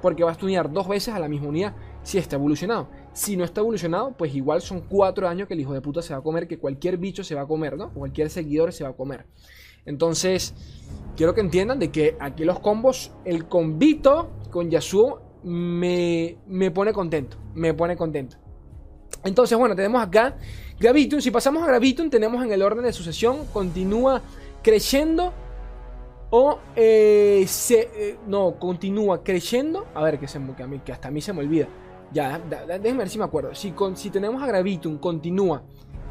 [0.01, 2.89] porque va a estudiar dos veces a la misma unidad si está evolucionado.
[3.13, 6.13] Si no está evolucionado, pues igual son cuatro años que el hijo de puta se
[6.13, 7.93] va a comer, que cualquier bicho se va a comer, ¿no?
[7.93, 9.27] Cualquier seguidor se va a comer.
[9.85, 10.53] Entonces,
[11.15, 16.93] quiero que entiendan de que aquí los combos, el combito con Yasuo me, me pone
[16.93, 18.37] contento, me pone contento.
[19.23, 20.37] Entonces, bueno, tenemos acá
[20.79, 21.21] Gravitium.
[21.21, 24.21] Si pasamos a Gravitium, tenemos en el orden de sucesión, continúa
[24.63, 25.33] creciendo
[26.31, 29.87] o eh, se, eh, no, continúa creciendo.
[29.93, 31.67] A ver, que, se, que, a mí, que hasta a mí se me olvida.
[32.11, 33.53] Ya, déjenme ver si me acuerdo.
[33.53, 35.63] Si, con, si tenemos a Gravitum, continúa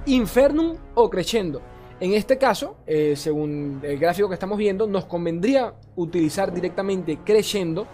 [0.07, 1.61] Infernum o creciendo.
[2.01, 7.89] En este caso, eh, según el gráfico que estamos viendo, nos convendría utilizar directamente creciendo,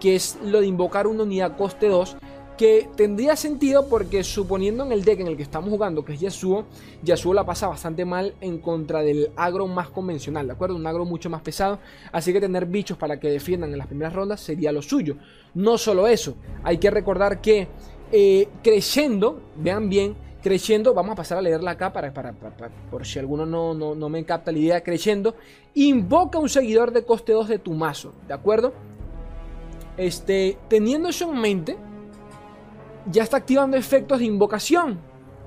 [0.00, 2.16] que es lo de invocar una unidad coste 2
[2.58, 6.20] que tendría sentido porque suponiendo en el deck en el que estamos jugando, que es
[6.20, 6.66] Yasuo,
[7.04, 10.74] Yasuo la pasa bastante mal en contra del agro más convencional, ¿de acuerdo?
[10.74, 11.78] Un agro mucho más pesado,
[12.10, 15.16] así que tener bichos para que defiendan en las primeras rondas sería lo suyo.
[15.54, 16.34] No solo eso,
[16.64, 17.68] hay que recordar que
[18.10, 22.32] eh, creciendo, vean bien, creciendo, vamos a pasar a leerla acá para, para,
[22.90, 25.36] por si alguno no, no, no me capta la idea, creciendo,
[25.74, 28.72] invoca un seguidor de coste 2 de tu mazo, ¿de acuerdo?
[29.98, 31.76] Este, teniendo eso en mente,
[33.10, 34.98] ya está activando efectos de invocación.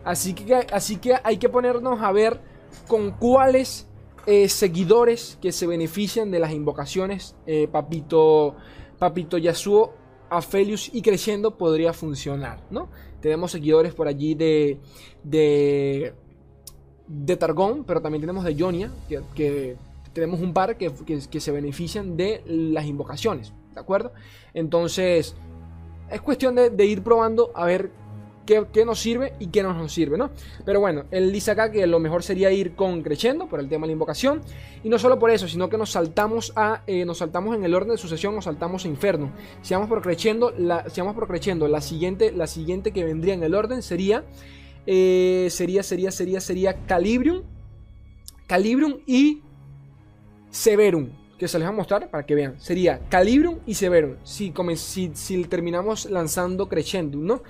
[0.04, 2.40] Así que, así que hay que ponernos a ver
[2.88, 3.88] con cuáles
[4.28, 8.56] eh, seguidores que se benefician de las invocaciones eh, Papito,
[9.00, 9.94] Papito Yasuo,
[10.30, 12.90] Aphelios y Creciendo podría funcionar, ¿no?
[13.20, 14.80] Tenemos seguidores por allí de,
[15.24, 16.14] de,
[17.08, 18.92] de Targón, pero también tenemos de Jonia,
[19.36, 19.76] que,
[20.14, 20.92] tenemos un par que,
[21.30, 24.12] que, se benefician de las invocaciones, ¿de acuerdo?
[24.54, 25.36] Entonces,
[26.12, 27.92] es cuestión de, ir probando a ver
[28.46, 30.32] qué, nos sirve y qué no nos sirve, ¿no?
[30.66, 33.84] Pero bueno, él dice acá que lo mejor sería ir con creciendo por el tema
[33.84, 34.42] de la invocación.
[34.84, 36.84] Y no solo por eso, sino que nos saltamos a.
[36.86, 39.32] Eh, nos saltamos en el orden de sucesión, nos saltamos a inferno.
[39.62, 43.34] Si vamos por creciendo, la, si vamos por creciendo, la siguiente, la siguiente que vendría
[43.34, 44.26] en el orden sería.
[44.86, 47.44] Eh, sería, sería, sería, sería Calibrium.
[48.48, 49.42] Calibrium y
[50.50, 52.62] Severum que se les va a mostrar para que vean.
[52.62, 54.18] Sería Calibrium y Severum.
[54.24, 54.54] Si,
[55.16, 57.42] si, terminamos lanzando Crescendum, ¿no?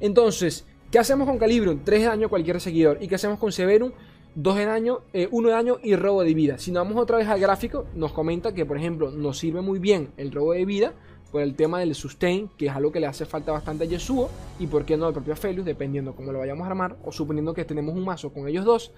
[0.00, 1.80] Entonces, ¿qué hacemos con Calibrium?
[1.82, 2.98] 3 de daño a cualquier seguidor.
[3.00, 3.92] ¿Y qué hacemos con Severum?
[4.34, 6.58] 2 de daño, 1 eh, de daño y robo de vida.
[6.58, 9.78] Si nos vamos otra vez al gráfico, nos comenta que, por ejemplo, nos sirve muy
[9.78, 10.92] bien el robo de vida
[11.32, 14.28] por el tema del sustain, que es algo que le hace falta bastante a Yasuo,
[14.58, 17.54] y por qué no al propio Felius, dependiendo cómo lo vayamos a armar, o suponiendo
[17.54, 18.92] que tenemos un mazo con ellos dos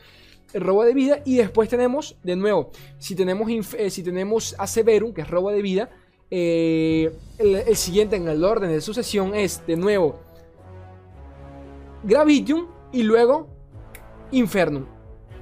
[0.54, 1.20] robo de vida.
[1.24, 5.50] Y después tenemos, de nuevo, si tenemos, eh, si tenemos a Severum, que es robo
[5.50, 5.90] de vida,
[6.30, 10.20] eh, el, siguiente en el orden de sucesión es, de nuevo,
[12.04, 13.48] Gravitium y luego
[14.30, 14.86] Infernum.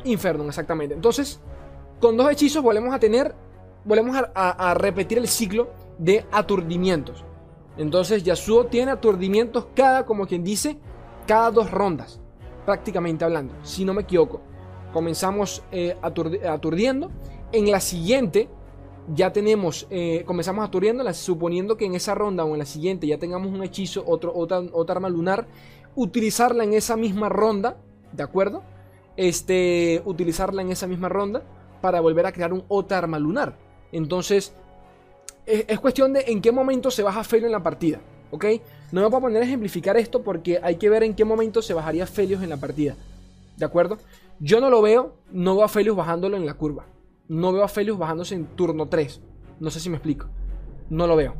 [0.04, 0.94] Infernum, exactamente.
[0.94, 1.40] Entonces,
[2.00, 3.34] con dos hechizos volvemos a tener,
[3.84, 7.24] volvemos a, repetir el ciclo de aturdimientos.
[7.76, 10.78] Entonces, Yasuo tiene aturdimientos cada, como quien dice,
[11.26, 12.20] cada dos rondas,
[12.64, 14.40] prácticamente hablando, si no me equivoco
[14.92, 17.11] comenzamos eh, aturdiendo.
[17.53, 18.48] En la siguiente
[19.14, 23.18] ya tenemos, eh, comenzamos aturdiendo, suponiendo que en esa ronda o en la siguiente ya
[23.18, 25.46] tengamos un hechizo, otro, otra, otra arma lunar,
[25.94, 27.77] utilizarla en esa misma ronda,
[28.12, 28.62] ¿de acuerdo?
[29.16, 31.42] Este, utilizarla en esa misma ronda
[31.81, 33.57] para volver a crear un otra arma lunar.
[33.92, 34.53] Entonces,
[35.46, 38.44] es, cuestión de en qué momento se baja Felios en la partida, ¿ok?
[38.92, 41.74] No me puedo poner a ejemplificar esto porque hay que ver en qué momento se
[41.74, 42.94] bajaría Felios en la partida,
[43.57, 43.98] ¿de acuerdo?
[44.40, 46.87] Yo no lo veo, no veo a Felios bajándolo en la curva.
[47.27, 49.20] No veo a Felios bajándose en turno 3.
[49.59, 50.27] No sé si me explico.
[50.90, 51.35] No lo veo.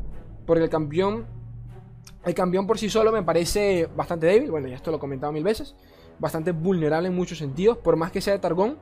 [0.47, 1.27] Porque el campeón.
[2.25, 4.51] El campeón por sí solo me parece bastante débil.
[4.51, 5.77] Bueno, ya esto lo he comentado mil veces.
[6.19, 7.79] Bastante vulnerable en muchos sentidos.
[7.79, 8.79] Por más que sea de Targón.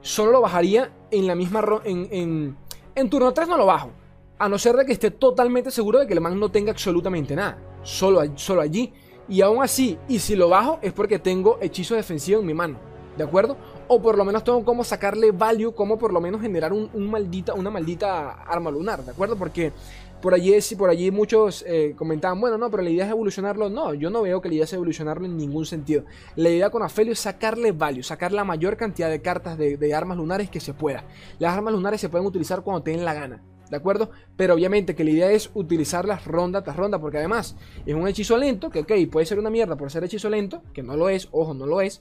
[0.00, 1.64] Solo lo bajaría en la misma.
[1.84, 2.56] En, en,
[2.94, 3.90] en turno 3 no lo bajo.
[4.38, 7.34] A no ser de que esté totalmente seguro de que el man no tenga absolutamente
[7.34, 7.58] nada.
[7.82, 8.92] Solo, solo allí.
[9.28, 12.78] Y aún así, y si lo bajo, es porque tengo hechizo defensivo en mi mano.
[13.16, 13.56] ¿De acuerdo?
[13.88, 17.54] O por lo menos tengo como sacarle value, como por lo menos generar un, maldita,
[17.54, 19.36] una maldita arma lunar, ¿de acuerdo?
[19.36, 19.72] Porque
[20.20, 23.70] por allí, por allí muchos eh, comentaban, bueno, no, pero la idea es evolucionarlo.
[23.70, 26.04] No, yo no veo que la idea sea evolucionarlo en ningún sentido.
[26.34, 30.18] La idea con Afelio es sacarle value, sacar la mayor cantidad de cartas de, armas
[30.18, 31.04] lunares que se pueda.
[31.38, 33.42] Las armas lunares se pueden utilizar cuando tengan la gana.
[33.70, 34.10] ¿De acuerdo?
[34.36, 38.36] Pero obviamente que la idea es utilizarlas ronda tras ronda, porque además es un hechizo
[38.36, 41.28] lento, que ok, puede ser una mierda por ser hechizo lento, que no lo es,
[41.32, 42.00] ojo, no lo es,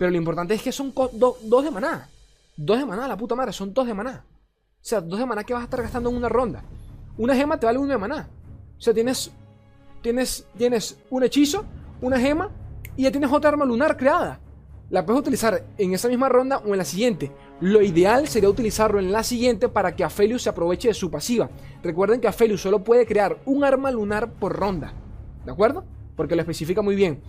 [0.00, 2.08] pero lo importante es que son dos de maná.
[2.56, 4.24] Dos de maná, la puta madre, son dos de maná.
[4.24, 6.64] O sea, dos de maná que vas a estar gastando en una ronda.
[7.18, 8.26] Una gema te vale uno de maná.
[8.78, 9.30] O sea, tienes,
[10.00, 11.66] tienes, tienes un hechizo,
[12.00, 12.48] una gema
[12.96, 14.40] y ya tienes otra arma lunar creada.
[14.88, 17.30] La puedes utilizar en esa misma ronda o en la siguiente.
[17.60, 21.50] Lo ideal sería utilizarlo en la siguiente para que Aphelios se aproveche de su pasiva.
[21.82, 24.94] Recuerden que Aphelios solo puede crear un arma lunar por ronda.
[25.44, 25.84] ¿De acuerdo?
[26.16, 27.20] Porque lo especifica muy bien.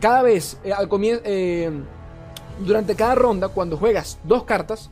[0.00, 1.72] Cada vez, eh, al comienzo, eh,
[2.58, 4.90] durante cada ronda, cuando juegas dos cartas,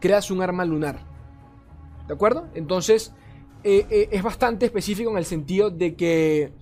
[0.00, 1.00] creas un arma lunar.
[2.06, 2.46] ¿De acuerdo?
[2.54, 3.12] Entonces,
[3.64, 6.52] eh, eh, es bastante específico en el sentido de que.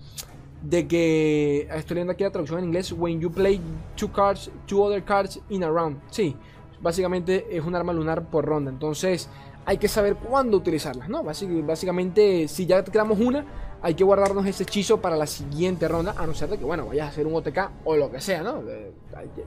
[0.61, 1.67] De que.
[1.73, 2.91] Estoy leyendo aquí la traducción en inglés.
[2.91, 3.59] When you play
[3.95, 5.99] two cards, two other cards in a round.
[6.11, 6.35] Sí,
[6.79, 8.69] básicamente es un arma lunar por ronda.
[8.69, 9.29] Entonces,
[9.65, 11.23] hay que saber cuándo utilizarlas, ¿no?
[11.23, 13.45] Básicamente, si ya creamos una,
[13.83, 16.85] hay que guardarnos ese hechizo para la siguiente ronda, a no ser de que, bueno,
[16.85, 18.63] vayas a hacer un OTK o lo que sea, ¿no?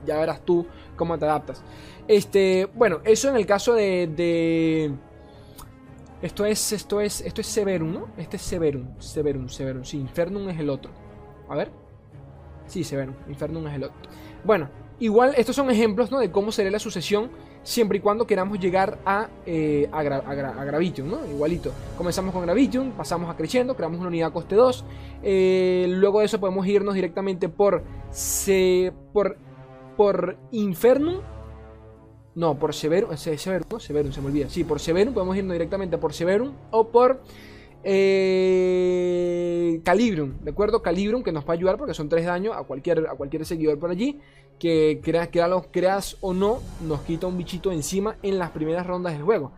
[0.05, 1.63] Ya verás tú cómo te adaptas.
[2.07, 4.93] Este, bueno, eso en el caso de,
[6.21, 8.07] Esto es, esto es, esto es Severum, ¿no?
[8.17, 9.83] Este es Severum, Severum, Severum.
[9.85, 10.91] Sí, Infernum es el otro.
[11.47, 11.71] A ver.
[12.67, 13.97] Sí, Severum, Infernum es el otro.
[14.43, 14.69] Bueno,
[14.99, 16.19] igual estos son ejemplos, ¿no?
[16.19, 17.31] De cómo sería la sucesión
[17.65, 21.25] siempre y cuando queramos llegar a, eh, a, Gravitium, ¿no?
[21.25, 21.71] Igualito.
[21.97, 24.85] Comenzamos con Gravitium, pasamos a creciendo, creamos una unidad coste 2.
[25.23, 27.83] Eh, luego de eso podemos irnos directamente por,
[29.11, 29.37] por,
[29.97, 31.21] por Infernum.
[32.35, 34.49] No, por Severum, Severum, Severum, se me olvida.
[34.49, 37.21] Sí, por Severum podemos irnos directamente por Severum o por
[37.87, 40.81] eh, ¿de acuerdo?
[40.81, 43.77] Calibrum que nos va a ayudar porque son 3 daños a cualquier, a cualquier seguidor
[43.79, 44.19] por allí
[44.59, 45.29] que creas,
[45.71, 49.51] creas o no, nos quita un bichito encima en las primeras rondas del juego.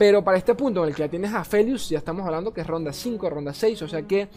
[0.00, 2.62] Pero para este punto en el que ya tienes a Felius, ya estamos hablando que
[2.62, 4.28] es ronda 5, ronda 6, o sea que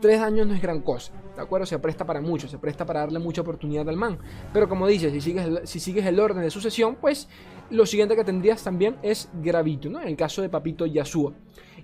[0.00, 1.64] 3 daños no es gran cosa, ¿de acuerdo?
[1.64, 4.18] Se presta para mucho, se presta para darle mucha oportunidad al man.
[4.52, 7.28] Pero como dices, si sigues, si sigues el orden de sucesión, pues
[7.70, 10.00] lo siguiente que tendrías también es Gravito, ¿no?
[10.00, 11.34] En el caso de Papito Yasuo.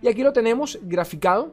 [0.02, 1.52] Y aquí lo tenemos graficado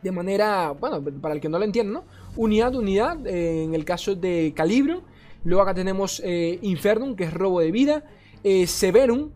[0.00, 2.04] de manera, bueno, para el que no lo entienda, ¿no?
[2.36, 5.02] Unidad, unidad, eh, en el caso de Calibro
[5.48, 8.04] Luego acá tenemos eh, Infernum, que es robo de vida.
[8.44, 9.30] Eh, Severum.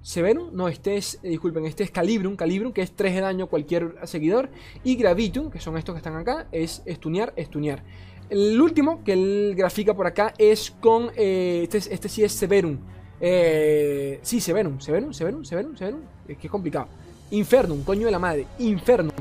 [0.00, 3.44] Severum, no, este es, eh, disculpen, este es Calibrum, Calibrum, que es 3 de daño
[3.44, 4.48] a cualquier seguidor.
[4.82, 7.82] Y Gravitum, que son estos que están acá, es estunear, estunear.
[8.30, 12.78] El último que él grafica por acá es con, este, este, sí es Severum.
[14.22, 16.00] sí, Severum, Severum, Severum, Severum, Severum.
[16.26, 16.88] Es que es complicado.
[17.30, 19.12] Infernum, coño de la madre, Infernum.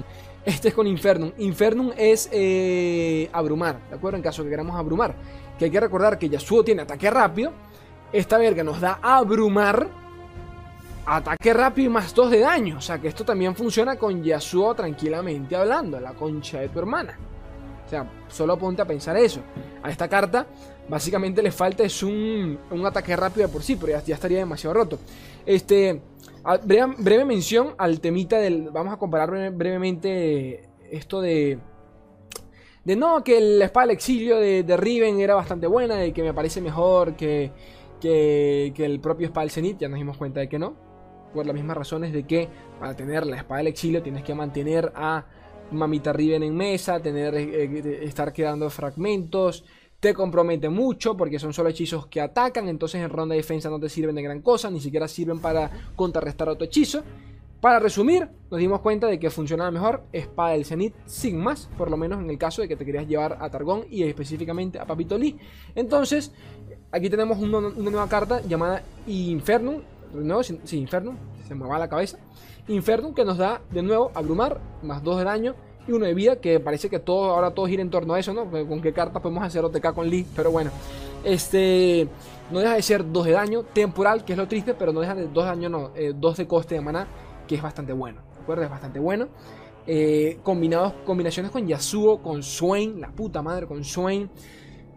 [0.46, 1.32] Este es con Infernum.
[1.40, 2.30] Infernum es
[3.34, 4.16] abrumar, ¿de acuerdo?
[4.16, 5.14] En caso que queramos abrumar
[5.58, 7.52] que hay que recordar que Yasuo tiene ataque rápido.
[8.12, 9.88] Esta verga nos da abrumar.
[11.06, 12.78] Ataque rápido y más 2 de daño.
[12.78, 16.00] O sea que esto también funciona con Yasuo tranquilamente hablando.
[16.00, 17.18] La concha de tu hermana.
[17.86, 19.40] O sea, solo ponte a pensar eso.
[19.82, 20.46] A esta carta,
[20.90, 24.74] básicamente le falta es un, un ataque rápido de por sí, pero ya, estaría demasiado
[24.74, 25.00] roto.
[25.46, 26.02] Este,
[26.66, 28.72] breve, breve, mención al temita del.
[28.72, 31.60] Vamos a comparar brevemente esto de
[32.88, 36.34] de no, que la espada del exilio de, Riven era bastante buena, de que me
[36.34, 37.52] parece mejor que,
[38.00, 40.74] que, el propio espada del Zenith, ya nos dimos cuenta de que no.
[41.34, 42.48] Por las mismas razones de que
[42.80, 45.26] para tener la espada del exilio tienes que mantener a
[45.70, 49.66] Mamita Riven en mesa, tener, eh, eh, estar quedando fragmentos,
[50.00, 53.82] te compromete mucho porque son solo hechizos que atacan, entonces en ronda de defensa no
[53.82, 57.04] te sirven de gran cosa, ni siquiera sirven para contrarrestar otro hechizo.
[57.62, 61.90] Para resumir, nos dimos cuenta de que funcionaba mejor Espada del Zenith sin más, por
[61.90, 64.86] lo menos en el caso de que te querías llevar a Targón y específicamente a
[64.86, 65.38] Papito Lee.
[65.74, 66.32] Entonces,
[66.92, 69.82] aquí tenemos una, nueva carta llamada Infernum,
[70.14, 71.16] nuevo, sí, Infernum,
[71.48, 72.20] se me va la cabeza.
[72.68, 75.56] Infernum que nos da de nuevo abrumar, más 2 de daño
[75.88, 78.34] y uno de vida, que parece que todo, ahora todo gira en torno a eso,
[78.34, 78.52] ¿no?
[78.52, 80.70] Con qué carta podemos hacer OTK con Lee, pero bueno.
[81.24, 82.08] Este,
[82.52, 85.16] no deja de ser 2 de daño temporal, que es lo triste, pero no deja
[85.16, 87.08] de 2 de daño, no, 2 eh, de coste de maná,
[87.48, 88.22] que es bastante bueno.
[88.40, 88.66] ¿Recuerda?
[88.66, 89.28] Es bastante bueno.
[89.86, 94.30] Eh, combinados, combinaciones con Yasuo, con Swain, la puta madre, con Swain.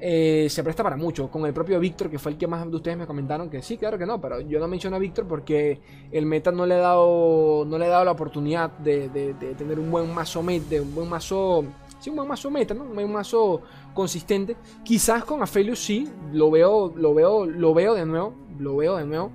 [0.02, 1.30] Eh, se presta para mucho.
[1.30, 3.76] Con el propio Víctor, que fue el que más de ustedes me comentaron que sí,
[3.76, 5.80] claro que no, pero yo no menciono a Víctor porque
[6.10, 9.08] el meta no le he dado, no le he dado la oportunidad de,
[9.56, 11.64] tener un buen mazo meta, de un buen mazo,
[12.00, 12.84] sí, un buen mazo meta, ¿no?
[12.84, 13.60] Un buen mazo
[13.92, 14.56] consistente.
[14.82, 19.04] Quizás con Aphelios sí, lo veo, lo veo, lo veo de nuevo, lo veo de
[19.04, 19.30] nuevo,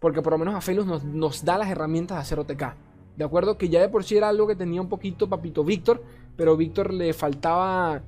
[0.00, 2.74] porque por lo menos Aphelios nos, nos da las herramientas de hacer OTK.
[3.16, 6.02] De acuerdo que ya de por sí era algo que tenía un poquito papito Víctor,
[6.36, 8.02] pero Víctor le faltaba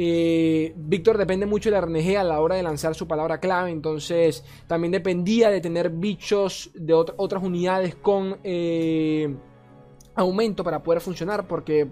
[0.00, 3.72] eh, Víctor depende mucho de la RNG a la hora de lanzar su palabra clave,
[3.72, 9.34] entonces también dependía de tener bichos de otras unidades con eh,
[10.14, 11.90] aumento para poder funcionar, porque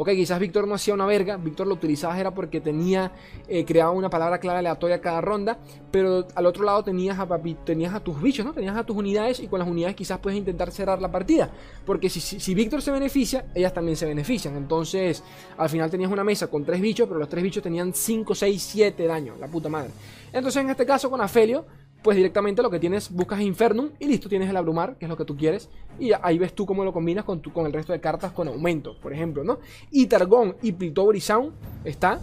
[0.00, 3.10] Ok, quizás Víctor no hacía una verga, Víctor lo utilizaba era porque tenía,
[3.48, 5.58] eh, creaba una palabra clave aleatoria cada ronda,
[5.90, 7.26] pero al otro lado tenías a,
[7.64, 8.52] tenías a tus bichos, ¿no?
[8.52, 11.50] Tenías a tus unidades y con las unidades quizás puedes intentar cerrar la partida,
[11.84, 15.24] porque si, si, Víctor se beneficia, ellas también se benefician, entonces
[15.56, 18.62] al final tenías una mesa con tres bichos, pero los tres bichos tenían 5, 6,
[18.62, 19.90] 7 daño, la puta madre.
[20.32, 21.66] Entonces en este caso con Afelio,
[22.02, 25.16] pues directamente lo que tienes, buscas Infernum y listo, tienes el abrumar, que es lo
[25.16, 25.68] que tú quieres.
[25.98, 28.48] Y ahí ves tú cómo lo combinas con, tu, con el resto de cartas con
[28.48, 29.58] aumento, por ejemplo, ¿no?
[29.90, 31.52] Y Targón y Piltover Sound
[31.84, 32.20] está,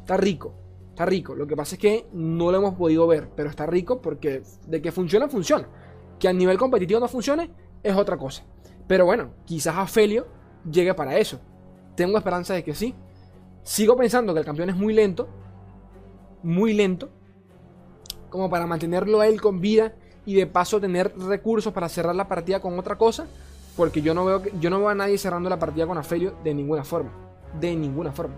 [0.00, 0.54] está rico,
[0.90, 1.34] está rico.
[1.34, 4.80] Lo que pasa es que no lo hemos podido ver, pero está rico porque de
[4.80, 5.68] que funciona, funciona.
[6.20, 7.50] Que a nivel competitivo no funcione,
[7.82, 8.44] es otra cosa.
[8.86, 10.26] Pero bueno, quizás Afelio
[10.70, 11.40] llegue para eso.
[11.96, 12.94] Tengo esperanza de que sí.
[13.64, 15.28] Sigo pensando que el campeón es muy lento,
[16.42, 17.10] muy lento
[18.34, 19.92] como para mantenerlo a él con vida
[20.26, 23.28] y de paso tener recursos para cerrar la partida con otra cosa,
[23.76, 26.52] porque yo no veo, yo no veo a nadie cerrando la partida con Afelio de
[26.52, 27.12] ninguna forma,
[27.60, 28.34] de ninguna forma.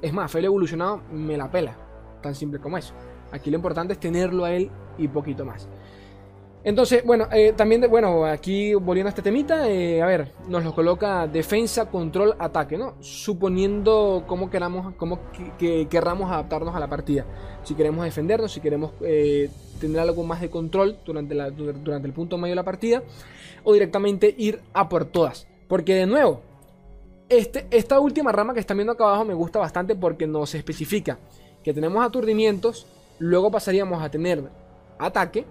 [0.00, 1.76] Es más, Afelio evolucionado me la pela,
[2.22, 2.94] tan simple como eso.
[3.30, 5.68] Aquí lo importante es tenerlo a él y poquito más.
[6.68, 10.62] Entonces, bueno, eh, también, de, bueno, aquí volviendo a este temita, eh, a ver, nos
[10.64, 12.94] lo coloca defensa, control, ataque, ¿no?
[13.00, 15.18] Suponiendo cómo queramos, cómo
[15.58, 17.24] que, querramos adaptarnos a la partida.
[17.64, 19.48] Si queremos defendernos, si queremos eh,
[19.80, 23.02] tener algo más de control durante, durante el punto medio de la partida,
[23.64, 25.48] o directamente ir a por todas.
[25.68, 26.42] Porque de nuevo,
[27.30, 31.18] este, esta última rama que están viendo acá abajo me gusta bastante porque nos especifica
[31.64, 32.86] que tenemos aturdimientos,
[33.18, 34.42] luego pasaríamos a tener
[34.98, 35.46] ataque,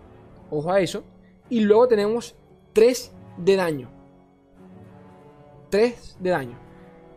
[0.49, 1.03] Ojo a eso.
[1.49, 2.35] Y luego tenemos
[2.73, 3.89] 3 de daño.
[5.69, 6.59] 3 de daño.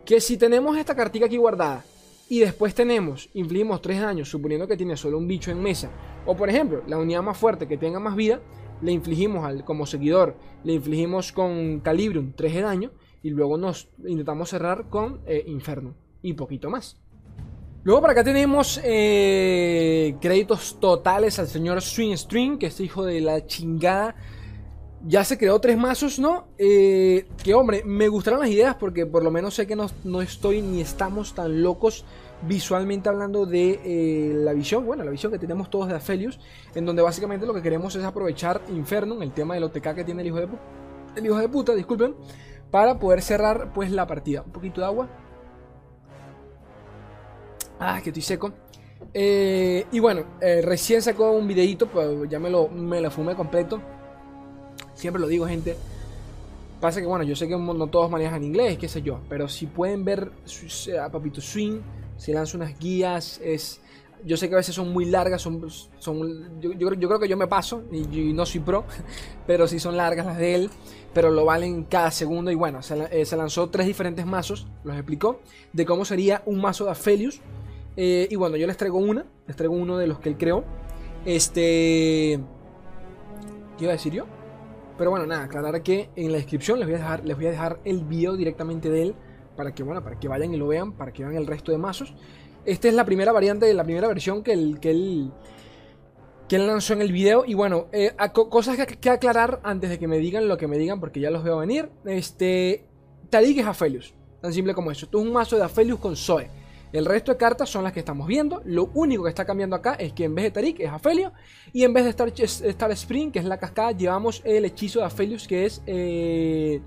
[0.05, 1.85] Que si tenemos esta cartica aquí guardada
[2.29, 5.89] y después tenemos, infligimos 3 daños, suponiendo que tiene solo un bicho en mesa,
[6.25, 8.39] o por ejemplo, la unidad más fuerte que tenga más vida,
[8.81, 13.89] le infligimos al, como seguidor, le infligimos con Calibrium 3 de daño y luego nos
[14.05, 17.00] intentamos cerrar con eh, Inferno y poquito más.
[17.83, 23.21] Luego por acá tenemos eh, créditos totales al señor Swing String, que es hijo de
[23.21, 24.15] la chingada.
[25.03, 26.49] Ya se creó tres mazos, ¿no?
[26.59, 30.61] Eh, que hombre, me gustaron las ideas porque por lo menos sé que no, estoy
[30.61, 32.05] ni estamos tan locos
[32.43, 36.39] visualmente hablando de eh, la visión, bueno, la visión que tenemos todos de Aphelios,
[36.75, 40.21] en donde básicamente lo que queremos es aprovechar Inferno, el tema del OTK que tiene
[40.21, 40.47] el hijo de,
[41.15, 42.15] el hijo de puta, disculpen,
[42.69, 44.43] para poder cerrar pues la partida.
[44.45, 45.09] Un poquito de agua.
[47.83, 48.53] Ah, que estoy seco.
[49.11, 53.35] Eh, y bueno, eh, recién sacó un videito, pues ya me lo, me lo fumé
[53.35, 53.81] completo.
[54.93, 55.75] Siempre lo digo, gente.
[56.79, 59.21] Pasa que bueno, yo sé que no todos manejan inglés, qué sé yo.
[59.27, 60.31] Pero si pueden ver
[61.01, 61.81] a Papito Swing,
[62.17, 63.81] se lanza unas guías, es...
[64.23, 65.67] Yo sé que a veces son muy largas, son,
[65.97, 68.85] son yo, creo que yo me paso y, no soy pro,
[69.47, 70.69] pero sí son largas las de él,
[71.11, 75.41] pero lo valen cada segundo y bueno, se, eh, lanzó tres diferentes mazos, los explicó,
[75.73, 77.41] de cómo sería un mazo de Aphelios
[77.97, 79.25] eh, y bueno, yo les traigo una.
[79.47, 80.63] Les traigo uno de los que él creó.
[81.25, 82.39] Este.
[83.77, 84.25] ¿Qué iba a decir yo?
[84.97, 87.51] Pero bueno, nada, aclarar que en la descripción les voy a dejar, les voy a
[87.51, 89.15] dejar el video directamente de él.
[89.55, 90.93] Para que, bueno, para que vayan y lo vean.
[90.93, 92.13] Para que vean el resto de mazos.
[92.65, 95.31] Esta es la primera variante, la primera versión que él, que él,
[96.47, 97.43] que lanzó en el video.
[97.45, 98.15] Y bueno, eh,
[98.49, 101.31] cosas que, que, aclarar antes de que me digan lo que me digan, porque ya
[101.31, 101.89] los veo venir.
[102.05, 102.85] Este.
[103.29, 104.13] Tarik es Aphelios.
[104.41, 105.05] Tan simple como eso.
[105.05, 106.60] Esto es un mazo de Aphelios con Zoe.
[106.93, 108.61] El resto de cartas son las que estamos viendo.
[108.65, 111.31] Lo único que está cambiando acá es que en vez de Tarik es Afelio.
[111.71, 115.05] Y en vez de Star, Star Spring, que es la cascada, llevamos el hechizo de
[115.05, 116.81] Aphelios, que es eh,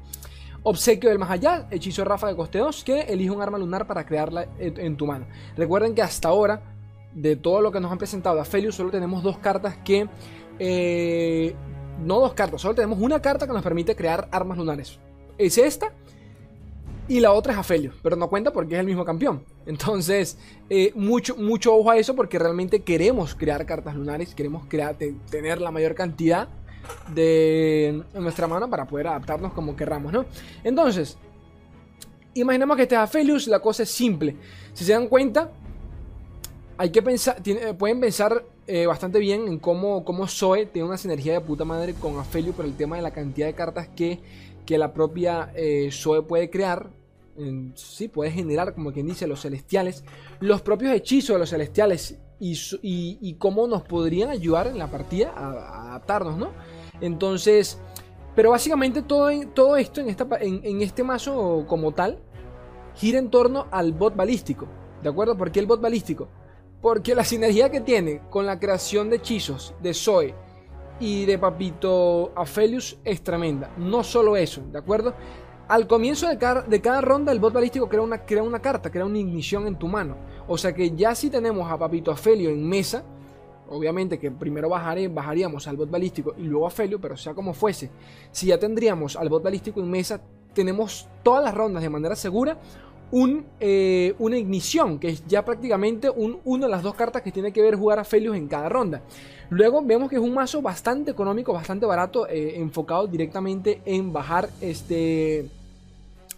[0.63, 3.87] Obsequio del Más Allá, hechizo de Rafa de coste 2, que elige un arma lunar
[3.87, 5.27] para crearla en, tu mano.
[5.57, 6.63] Recuerden que hasta ahora,
[7.15, 10.09] de todo lo que nos han presentado de Aphelios, solo tenemos dos cartas que...
[10.59, 11.55] Eh,
[12.03, 14.99] no dos cartas, solo tenemos una carta que nos permite crear armas lunares.
[15.39, 15.93] Es esta
[17.09, 19.45] y la otra es Afelio, pero no cuenta porque es el mismo campeón.
[19.67, 20.39] Entonces,
[20.71, 24.97] eh, mucho, mucho ojo a eso porque realmente queremos crear cartas lunares, queremos crear,
[25.31, 26.49] tener la mayor cantidad
[27.15, 30.25] de en nuestra mano para poder adaptarnos como querramos, ¿no?
[30.63, 31.17] Entonces,
[32.35, 34.37] imaginemos que este es la cosa es simple.
[34.73, 35.51] Si se dan cuenta,
[36.77, 37.37] hay que pensar,
[37.79, 41.95] pueden pensar eh, bastante bien en cómo, cómo Zoe tiene una sinergia de puta madre
[41.95, 44.21] con Aphelios por el tema de la cantidad de cartas que,
[44.65, 46.91] que la propia eh, Zoe puede crear.
[47.75, 50.05] sí, puede generar, como quien dice, los celestiales.
[50.41, 55.89] Los propios hechizos de los celestiales y, cómo nos podrían ayudar en la partida a,
[55.91, 56.51] adaptarnos, ¿no?
[57.01, 57.79] Entonces,
[58.35, 60.09] pero básicamente todo, todo esto en,
[60.41, 62.21] en, en este mazo como tal
[62.95, 64.67] gira en torno al bot balístico.
[65.03, 65.37] ¿De acuerdo?
[65.37, 66.29] ¿Por qué el bot balístico?
[66.81, 70.35] Porque la sinergia que tiene con la creación de hechizos de Zoe
[71.01, 73.71] y de Papito Aphelius es tremenda.
[73.77, 75.15] No solo eso, ¿de acuerdo?
[75.67, 78.91] Al comienzo de cada, de cada ronda, el bot balístico crea una, crea una carta,
[78.91, 80.17] crea una ignición en tu mano.
[80.47, 83.03] O sea que ya si tenemos a Papito Afelio en mesa,
[83.69, 87.55] obviamente que primero bajaré, bajaríamos al bot balístico y luego a Afelio, pero sea como
[87.55, 87.91] fuese,
[88.31, 90.21] si ya tendríamos al bot balístico en mesa,
[90.53, 92.59] tenemos todas las rondas de manera segura
[93.11, 97.33] un, eh, una ignición, que es ya prácticamente un, una de las dos cartas que
[97.33, 99.03] tiene que ver jugar a Felius en cada ronda.
[99.51, 104.49] Luego vemos que es un mazo bastante económico, bastante barato, eh, enfocado directamente en bajar
[104.61, 105.49] este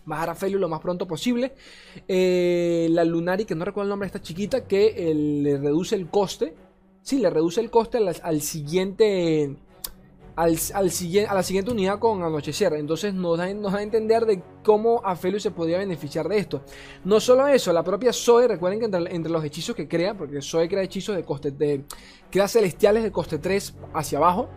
[0.05, 1.53] bajar a Felius lo más pronto posible.
[2.07, 5.12] Eh, la Lunari, que no recuerdo el nombre de esta chiquita, que
[5.43, 6.55] le reduce el coste.
[7.03, 9.57] Sí, le reduce el coste al siguiente
[10.37, 10.82] al, a
[11.34, 12.74] la siguiente unidad con anochecer.
[12.74, 16.62] Entonces nos da, nos da a entender de cómo Aphelios se podría beneficiar de esto.
[17.05, 20.68] No solo eso, la propia Zoe, recuerden que entre, los hechizos que crea, porque Zoe
[20.68, 21.84] crea hechizos de coste, de,
[22.30, 24.49] crea celestiales de coste 3 hacia abajo.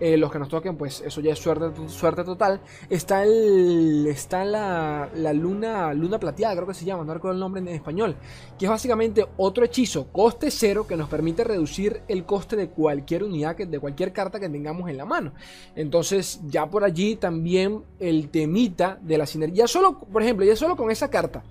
[0.00, 2.60] Eh, los que nos toquen, pues eso ya es suerte, suerte total.
[2.88, 4.06] Está el.
[4.08, 5.92] Está la, la, luna.
[5.92, 8.16] Luna plateada, creo que se llama, no recuerdo el nombre en español.
[8.58, 13.24] Que es básicamente otro hechizo, coste cero, que nos permite reducir el coste de cualquier
[13.24, 15.32] unidad, de cualquier carta que tengamos en la mano.
[15.76, 19.64] Entonces, ya por allí también el temita de la sinergia.
[19.64, 21.42] Ya solo, por ejemplo, ya solo con esa carta,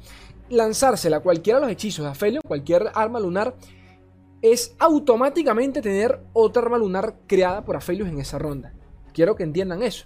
[0.49, 3.53] lanzársela a cualquiera de los hechizos de Afelio, cualquier arma lunar
[4.41, 8.73] es automáticamente tener otra arma lunar creada por Aphelios en esa ronda.
[9.13, 10.05] Quiero que entiendan eso.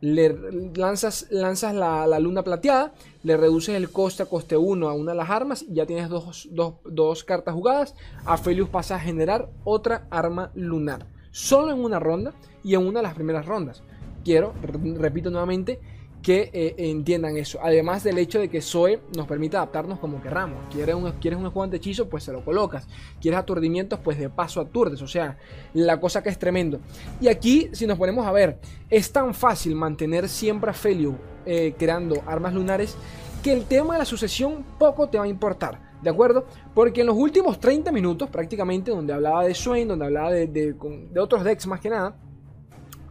[0.00, 0.36] Le
[0.74, 5.18] lanzas, lanzas la, luna plateada, le reduces el coste a coste 1 a una de
[5.18, 7.94] las armas y ya tienes dos, cartas jugadas.
[8.24, 11.06] Aphelios pasa a generar otra arma lunar.
[11.30, 12.32] Solo en una ronda
[12.64, 13.82] y en una de las primeras rondas.
[14.24, 15.80] Quiero, repito nuevamente,
[16.22, 17.58] que eh, entiendan eso.
[17.62, 20.58] Además del hecho de que Zoe nos permite adaptarnos como querramos.
[20.72, 22.08] ¿Quieres un, quieres un hechizo?
[22.08, 22.86] Pues se lo colocas.
[23.20, 23.98] ¿Quieres aturdimientos?
[23.98, 25.02] Pues de paso aturdes.
[25.02, 25.36] O sea,
[25.74, 26.80] la cosa que es tremendo.
[27.20, 28.58] Y aquí, si nos ponemos a ver,
[28.88, 32.96] es tan fácil mantener siempre a Felio eh, creando armas lunares
[33.42, 35.92] que el tema de la sucesión poco te va a importar.
[36.00, 36.46] ¿De acuerdo?
[36.74, 40.74] Porque en los últimos 30 minutos, prácticamente, donde hablaba de Swain, donde hablaba de, de,
[40.74, 42.16] de otros decks más que nada,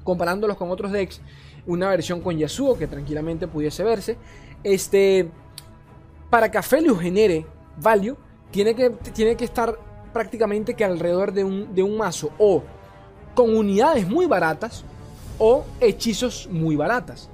[0.03, 1.21] comparándolos con otros decks,
[1.65, 4.17] una versión con Yasuo que tranquilamente pudiese verse.
[4.63, 5.29] Este,
[6.29, 7.45] para que Aphelios genere
[7.77, 8.17] value,
[8.51, 9.77] tiene que, tiene que estar
[10.13, 12.63] prácticamente que alrededor de un, de un mazo o
[13.33, 14.83] con unidades muy baratas
[15.37, 17.29] o hechizos muy baratas,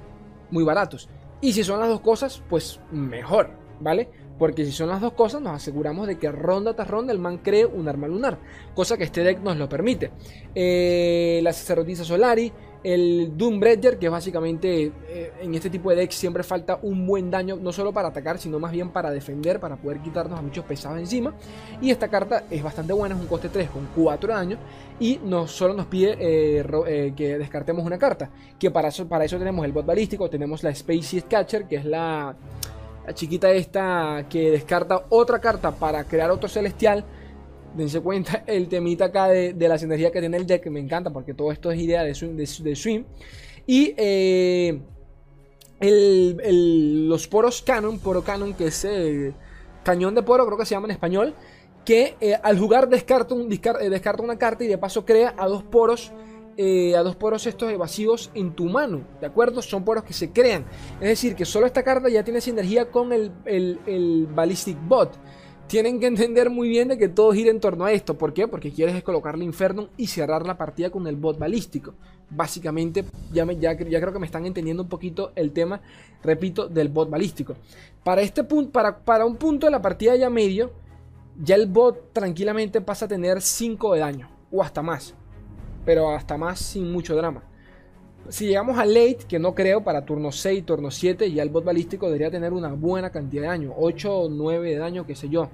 [0.50, 1.08] muy baratos.
[1.40, 3.50] Y si son las dos cosas, pues mejor,
[3.80, 4.08] ¿vale?
[4.38, 7.38] Porque si son las dos cosas, nos aseguramos de que ronda tras ronda el man
[7.38, 8.38] cree un arma lunar.
[8.74, 10.12] Cosa que este deck nos lo permite.
[10.54, 12.52] Eh, la sacerdotisa Solari,
[12.82, 17.56] el Doombreaker, que básicamente eh, en este tipo de decks siempre falta un buen daño,
[17.56, 20.98] no solo para atacar, sino más bien para defender, para poder quitarnos a muchos pesados
[20.98, 21.34] encima.
[21.80, 24.58] Y esta carta es bastante buena, es un coste 3 con 4 daño.
[25.00, 28.30] Y no solo nos pide eh, eh, que descartemos una carta.
[28.58, 31.84] Que para eso, para eso tenemos el bot balístico, tenemos la Space Catcher, que es
[31.84, 32.34] la,
[33.06, 37.04] la chiquita esta que descarta otra carta para crear otro celestial
[37.74, 40.80] dense cuenta el temita acá de, de la sinergia que tiene el deck, que me
[40.80, 42.36] encanta porque todo esto es idea de swing.
[42.36, 43.04] De, swing.
[43.66, 44.80] Y eh,
[45.80, 49.34] los poros canon, poro canon, que es eh,
[49.84, 51.34] cañón de poro, creo que se llama en español,
[51.84, 55.62] que eh, al jugar descarta, un, descarta una carta y de paso crea a dos
[55.62, 56.12] poros.
[56.58, 59.62] a dos poros estos evasivos en tu mano, ¿de acuerdo?
[59.62, 60.64] Son poros que se crean.
[61.00, 65.16] Es decir, que solo esta carta ya tiene sinergia con el, el, el Ballistic Bot
[65.68, 68.18] tienen que entender muy bien de que todo gira en torno a esto.
[68.18, 68.48] ¿Por qué?
[68.48, 71.94] Porque quieres colocarle Inferno y cerrar la partida con el bot balístico.
[72.30, 75.80] Básicamente, ya, ya, creo que me están entendiendo un poquito el tema,
[76.22, 77.54] repito, del bot balístico.
[78.02, 80.72] Para, este punto, para, para un punto de la partida ya medio,
[81.40, 85.14] ya el bot tranquilamente pasa a tener 5 de daño, o hasta más.
[85.84, 87.42] Pero hasta más sin mucho drama.
[88.28, 91.64] Si llegamos a late, que no creo, para turno 6, turno 7, ya el bot
[91.64, 93.72] balístico debería tener una buena cantidad de daño.
[93.76, 95.48] 8 o 9 de daño, qué sé yo.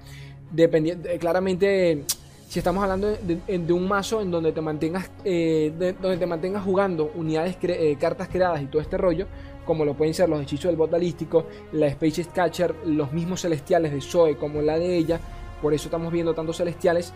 [0.51, 2.03] Dependiendo, eh, claramente,
[2.49, 7.13] si estamos hablando de, un mazo en donde te mantengas, eh, donde te mantengas jugando
[7.15, 9.29] unidades, eh, cartas creadas y todo este rollo,
[9.65, 13.93] como lo pueden ser los hechizos del bot balístico, la Space Catcher, los mismos celestiales
[13.93, 15.21] de Zoe como la de ella,
[15.63, 17.13] por eso estamos viendo tantos celestiales,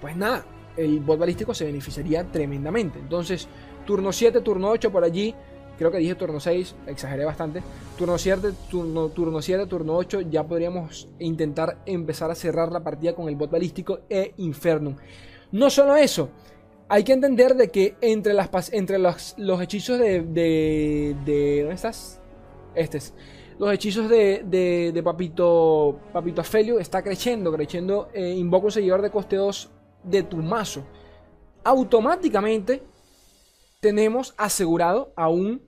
[0.00, 0.44] pues nada,
[0.76, 2.98] el bot balístico se beneficiaría tremendamente.
[2.98, 3.48] Entonces,
[3.84, 5.34] turno 7, turno 8 por allí.
[5.78, 7.62] Creo que dije turno 6, exageré bastante.
[7.98, 13.14] Turno 7, turno, turno 7, turno 8, ya podríamos intentar empezar a cerrar la partida
[13.14, 14.96] con el bot balístico e Infernum.
[15.52, 16.30] No solo eso,
[16.88, 21.74] hay que entender de que entre, las, entre los, los hechizos de, de, de, ¿Dónde
[21.74, 22.20] estás?
[22.74, 23.12] Este es.
[23.58, 28.08] Los hechizos de, de, Papito Papito Afelio está creciendo, creciendo.
[28.12, 29.70] Eh, invoca un seguidor de coste 2
[30.06, 30.84] de tu mazo,
[31.64, 32.82] automáticamente
[33.80, 35.62] tenemos asegurado a un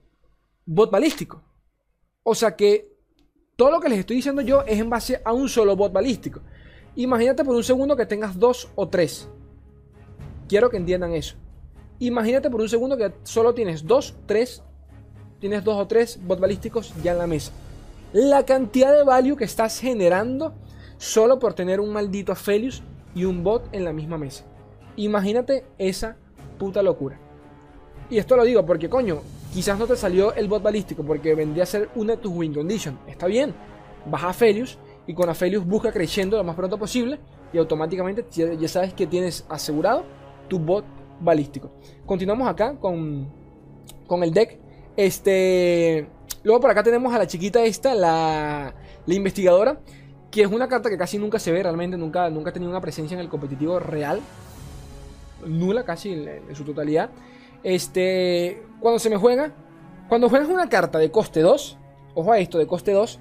[0.65, 1.43] bot balístico.
[2.23, 2.95] O sea que
[3.55, 6.41] todo lo que les estoy diciendo yo es en base a un solo bot balístico.
[6.95, 9.27] Imagínate por un segundo que tengas dos o tres.
[10.47, 11.35] Quiero que entiendan eso.
[11.99, 14.63] Imagínate por un segundo que solo tienes dos, tres,
[15.39, 17.51] tienes dos o tres bot balísticos ya en la mesa.
[18.13, 20.53] La cantidad de value que estás generando
[20.97, 22.81] solo por tener un maldito Aphelios
[23.15, 24.45] y un bot en la misma mesa.
[24.95, 26.17] Imagínate esa
[26.57, 27.19] puta locura.
[28.09, 29.19] Y esto lo digo porque, coño,
[29.53, 32.53] quizás no te salió el bot balístico porque vendría a ser una de tus win
[32.53, 32.99] condition.
[33.07, 33.53] Está bien,
[34.05, 37.19] vas a Felius y con Aphelios busca creciendo lo más pronto posible
[37.51, 40.03] y automáticamente ya sabes que tienes asegurado
[40.47, 40.85] tu bot
[41.19, 41.71] balístico.
[42.05, 43.31] Continuamos acá con,
[44.07, 44.59] con el deck.
[44.95, 46.07] Este,
[46.43, 49.79] luego por acá tenemos a la chiquita esta, la, la investigadora
[50.31, 52.81] que es una carta que casi nunca se ve realmente, nunca, nunca ha tenido una
[52.81, 54.19] presencia en el competitivo real,
[55.45, 57.09] nula casi en, su totalidad.
[57.63, 59.53] Este, cuando se me juega,
[60.07, 61.77] cuando juegas una carta de coste 2,
[62.15, 63.19] ojo a esto, de coste 2,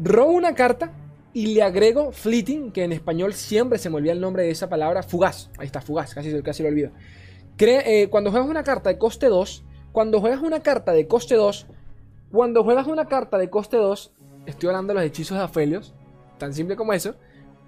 [0.00, 0.92] robo una carta
[1.32, 4.68] y le agrego fleeting, que en español siempre se me olvida el nombre de esa
[4.68, 5.50] palabra, fugaz.
[5.58, 6.90] Ahí está, fugaz, casi, casi lo olvido.
[7.60, 11.66] Eh, cuando juegas una carta de coste 2, cuando juegas una carta de coste 2,
[12.30, 14.12] cuando juegas una carta de coste 2,
[14.46, 15.94] estoy hablando de los hechizos de Aphelios,
[16.38, 17.14] tan simple como eso.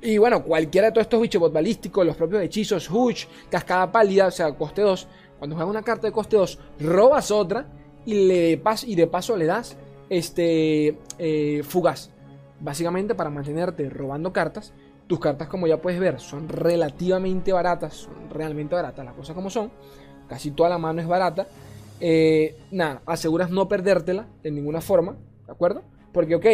[0.02, 4.30] Y bueno, cualquiera de todos estos bichos balísticos, los propios hechizos, Hush, Cascada Pálida, o
[4.30, 5.08] sea, coste 2.
[5.38, 7.66] Cuando juegas una carta de coste 2, robas otra
[8.06, 9.76] y, le y de paso le das
[10.08, 12.10] este eh, fugaz.
[12.60, 14.72] Básicamente para mantenerte robando cartas.
[15.06, 19.50] Tus cartas, como ya puedes ver, son relativamente baratas, son realmente baratas, las cosas como
[19.50, 19.70] son.
[20.28, 21.46] Casi toda la mano es barata.
[21.98, 25.16] Eh, nada, aseguras no perdértela de ninguna forma,
[25.46, 25.82] ¿de acuerdo?
[26.12, 26.46] Porque, ok,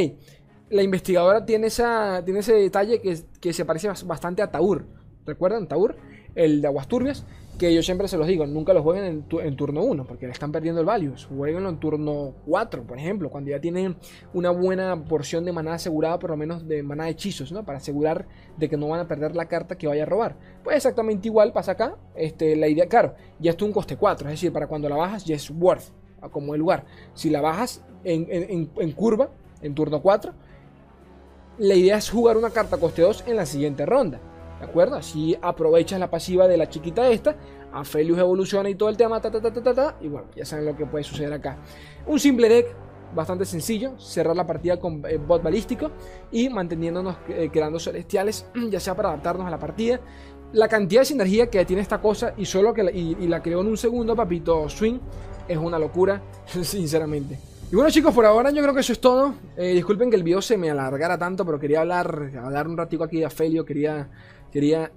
[0.71, 4.87] la investigadora tiene, esa, tiene ese detalle que, que se parece bastante a Taur.
[5.25, 5.97] ¿Recuerdan Taur?
[6.35, 7.25] El de Aguas Turbias.
[7.59, 10.53] Que yo siempre se los digo, nunca lo jueguen en, turno 1, porque le están
[10.53, 11.15] perdiendo el value.
[11.35, 13.97] Jueguenlo en turno 4, por ejemplo, cuando ya tienen
[14.35, 17.65] una buena porción de maná asegurada, por lo menos de maná de hechizos, ¿no?
[17.65, 18.27] Para asegurar
[18.59, 20.37] de que no van a perder la carta que vaya a robar.
[20.63, 21.97] Pues exactamente igual pasa acá.
[22.15, 25.25] Este, la idea, claro, ya es un coste 4, es decir, para cuando la bajas
[25.25, 25.95] ya es worth,
[26.31, 26.85] como el lugar.
[27.15, 29.31] Si la bajas en, en curva,
[29.63, 30.33] en turno 4.
[31.59, 34.21] La idea es jugar una carta coste 2 en la siguiente ronda.
[34.61, 34.97] ¿De acuerdo?
[34.97, 37.37] Así aprovechas la pasiva de la chiquita esta.
[37.73, 39.21] Aphelios evoluciona y todo el tema.
[39.21, 41.59] Ta, ta, ta, y bueno, ya saben lo que puede suceder acá.
[42.07, 42.75] Un simple deck
[43.15, 43.99] bastante sencillo.
[43.99, 45.91] Cerrar la partida con eh, bot balístico.
[46.33, 48.47] Y manteniéndonos eh, quedando celestiales.
[48.71, 50.01] Ya sea para adaptarnos a la partida.
[50.53, 52.33] La cantidad de sinergia que tiene esta cosa.
[52.37, 54.99] Y solo que y la creó en un segundo, papito Swing.
[55.49, 56.23] Es una locura.
[56.47, 57.56] Sinceramente.
[57.69, 59.35] Y bueno chicos, por ahora yo creo que eso es todo.
[59.57, 63.03] Eh, disculpen que el video se me alargara tanto, pero quería hablar, hablar un ratico
[63.03, 63.65] aquí de Afelio.
[63.65, 64.09] Quería,
[64.53, 64.93] quería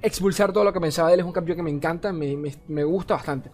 [0.00, 1.20] expulsar todo lo que pensaba de él.
[1.20, 2.36] Es un campeón que me encanta, me,
[2.68, 3.50] me, gusta bastante.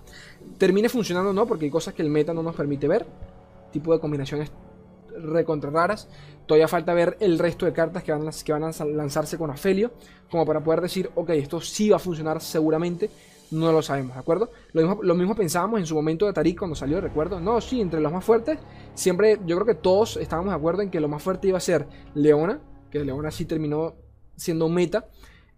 [0.59, 3.07] Termine funcionando no, porque hay cosas que el meta no nos permite ver.
[3.72, 4.53] Tipo de combinaciones
[5.22, 6.07] recontra raras.
[6.45, 9.92] Todavía falta ver el resto de cartas que van, que van a lanzarse con Afelio.
[10.30, 13.09] Como para poder decir, ok, esto sí va a funcionar seguramente
[13.55, 14.51] no lo sabemos, ¿de acuerdo?
[14.73, 17.41] Lo mismo, pensábamos en su momento de Tarik cuando salió, recuerdo.
[17.41, 18.59] No, sí, entre los más fuertes,
[18.95, 21.61] siempre yo creo que todos estábamos de acuerdo en que lo más fuerte iba a
[21.61, 23.95] ser Leona, que Leona sí terminó
[24.37, 25.09] siendo meta.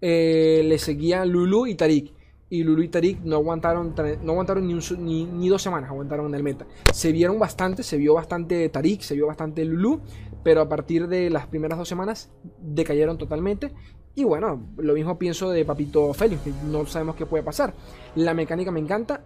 [0.00, 2.12] Eh, le seguían Lulu y Tarik.
[2.48, 6.42] Y Lulu y Tarik no aguantaron, no aguantaron ni, ni, dos semanas, aguantaron en el
[6.42, 6.66] meta.
[6.92, 10.00] Se vieron bastante, se vio bastante Tarik, se vio bastante Lulu,
[10.44, 12.30] pero a partir de las primeras dos semanas
[12.60, 13.72] decayeron totalmente
[14.16, 17.74] y bueno, lo mismo pienso de Papito Félix, que no sabemos qué puede pasar.
[18.14, 19.20] La mecánica me encanta,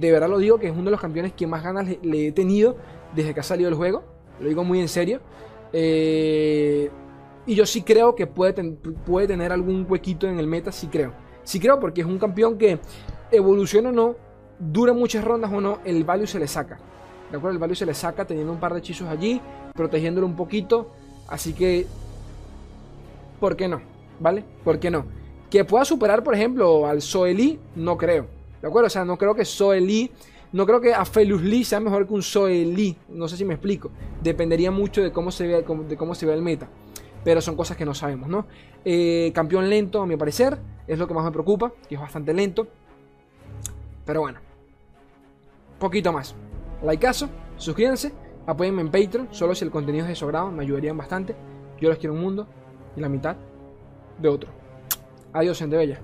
[0.00, 2.32] de verdad lo digo, que es uno de los campeones que más ganas le, he
[2.32, 2.76] tenido
[3.14, 4.02] desde que ha salido el juego.
[4.40, 5.20] Lo digo muy en serio.
[5.72, 6.90] Eh,
[7.46, 8.60] y yo sí creo que puede,
[9.06, 11.12] puede tener algún huequito en el meta, sí creo.
[11.44, 12.80] Sí creo porque es un campeón que
[13.30, 14.16] evoluciona o no,
[14.58, 16.80] dura muchas rondas o no, el value se le saca.
[17.30, 17.54] ¿De acuerdo?
[17.54, 19.40] El value se le saca teniendo un par de hechizos allí,
[19.72, 20.90] protegiéndolo un poquito.
[21.28, 21.86] Así que,
[23.38, 23.91] ¿por qué no?
[24.22, 24.44] ¿Vale?
[24.62, 25.04] ¿Por qué no?
[25.50, 28.26] Que pueda superar, por ejemplo, al Soeli, no creo.
[28.62, 28.86] ¿De acuerdo?
[28.86, 30.10] O sea, no creo que Soeli,
[30.52, 32.96] no creo que Afelus Lee sea mejor que un Soeli.
[33.08, 33.90] No sé si me explico.
[34.22, 36.68] Dependería mucho de cómo se vea, de cómo se el meta.
[37.24, 38.46] Pero son cosas que no sabemos, ¿no?
[38.84, 40.56] Eh, campeón lento, a mi parecer,
[40.86, 42.68] es lo que más me preocupa, que es bastante lento.
[44.06, 44.38] Pero bueno,
[45.80, 46.34] poquito más.
[46.88, 48.12] Likeazo, suscríbanse,
[48.46, 51.34] apóyenme en Patreon, solo si el contenido es de su me ayudarían bastante.
[51.80, 52.46] Yo los quiero un mundo
[52.96, 53.36] y la mitad
[54.18, 54.50] de otro.
[55.32, 56.02] Adiós, gente bella.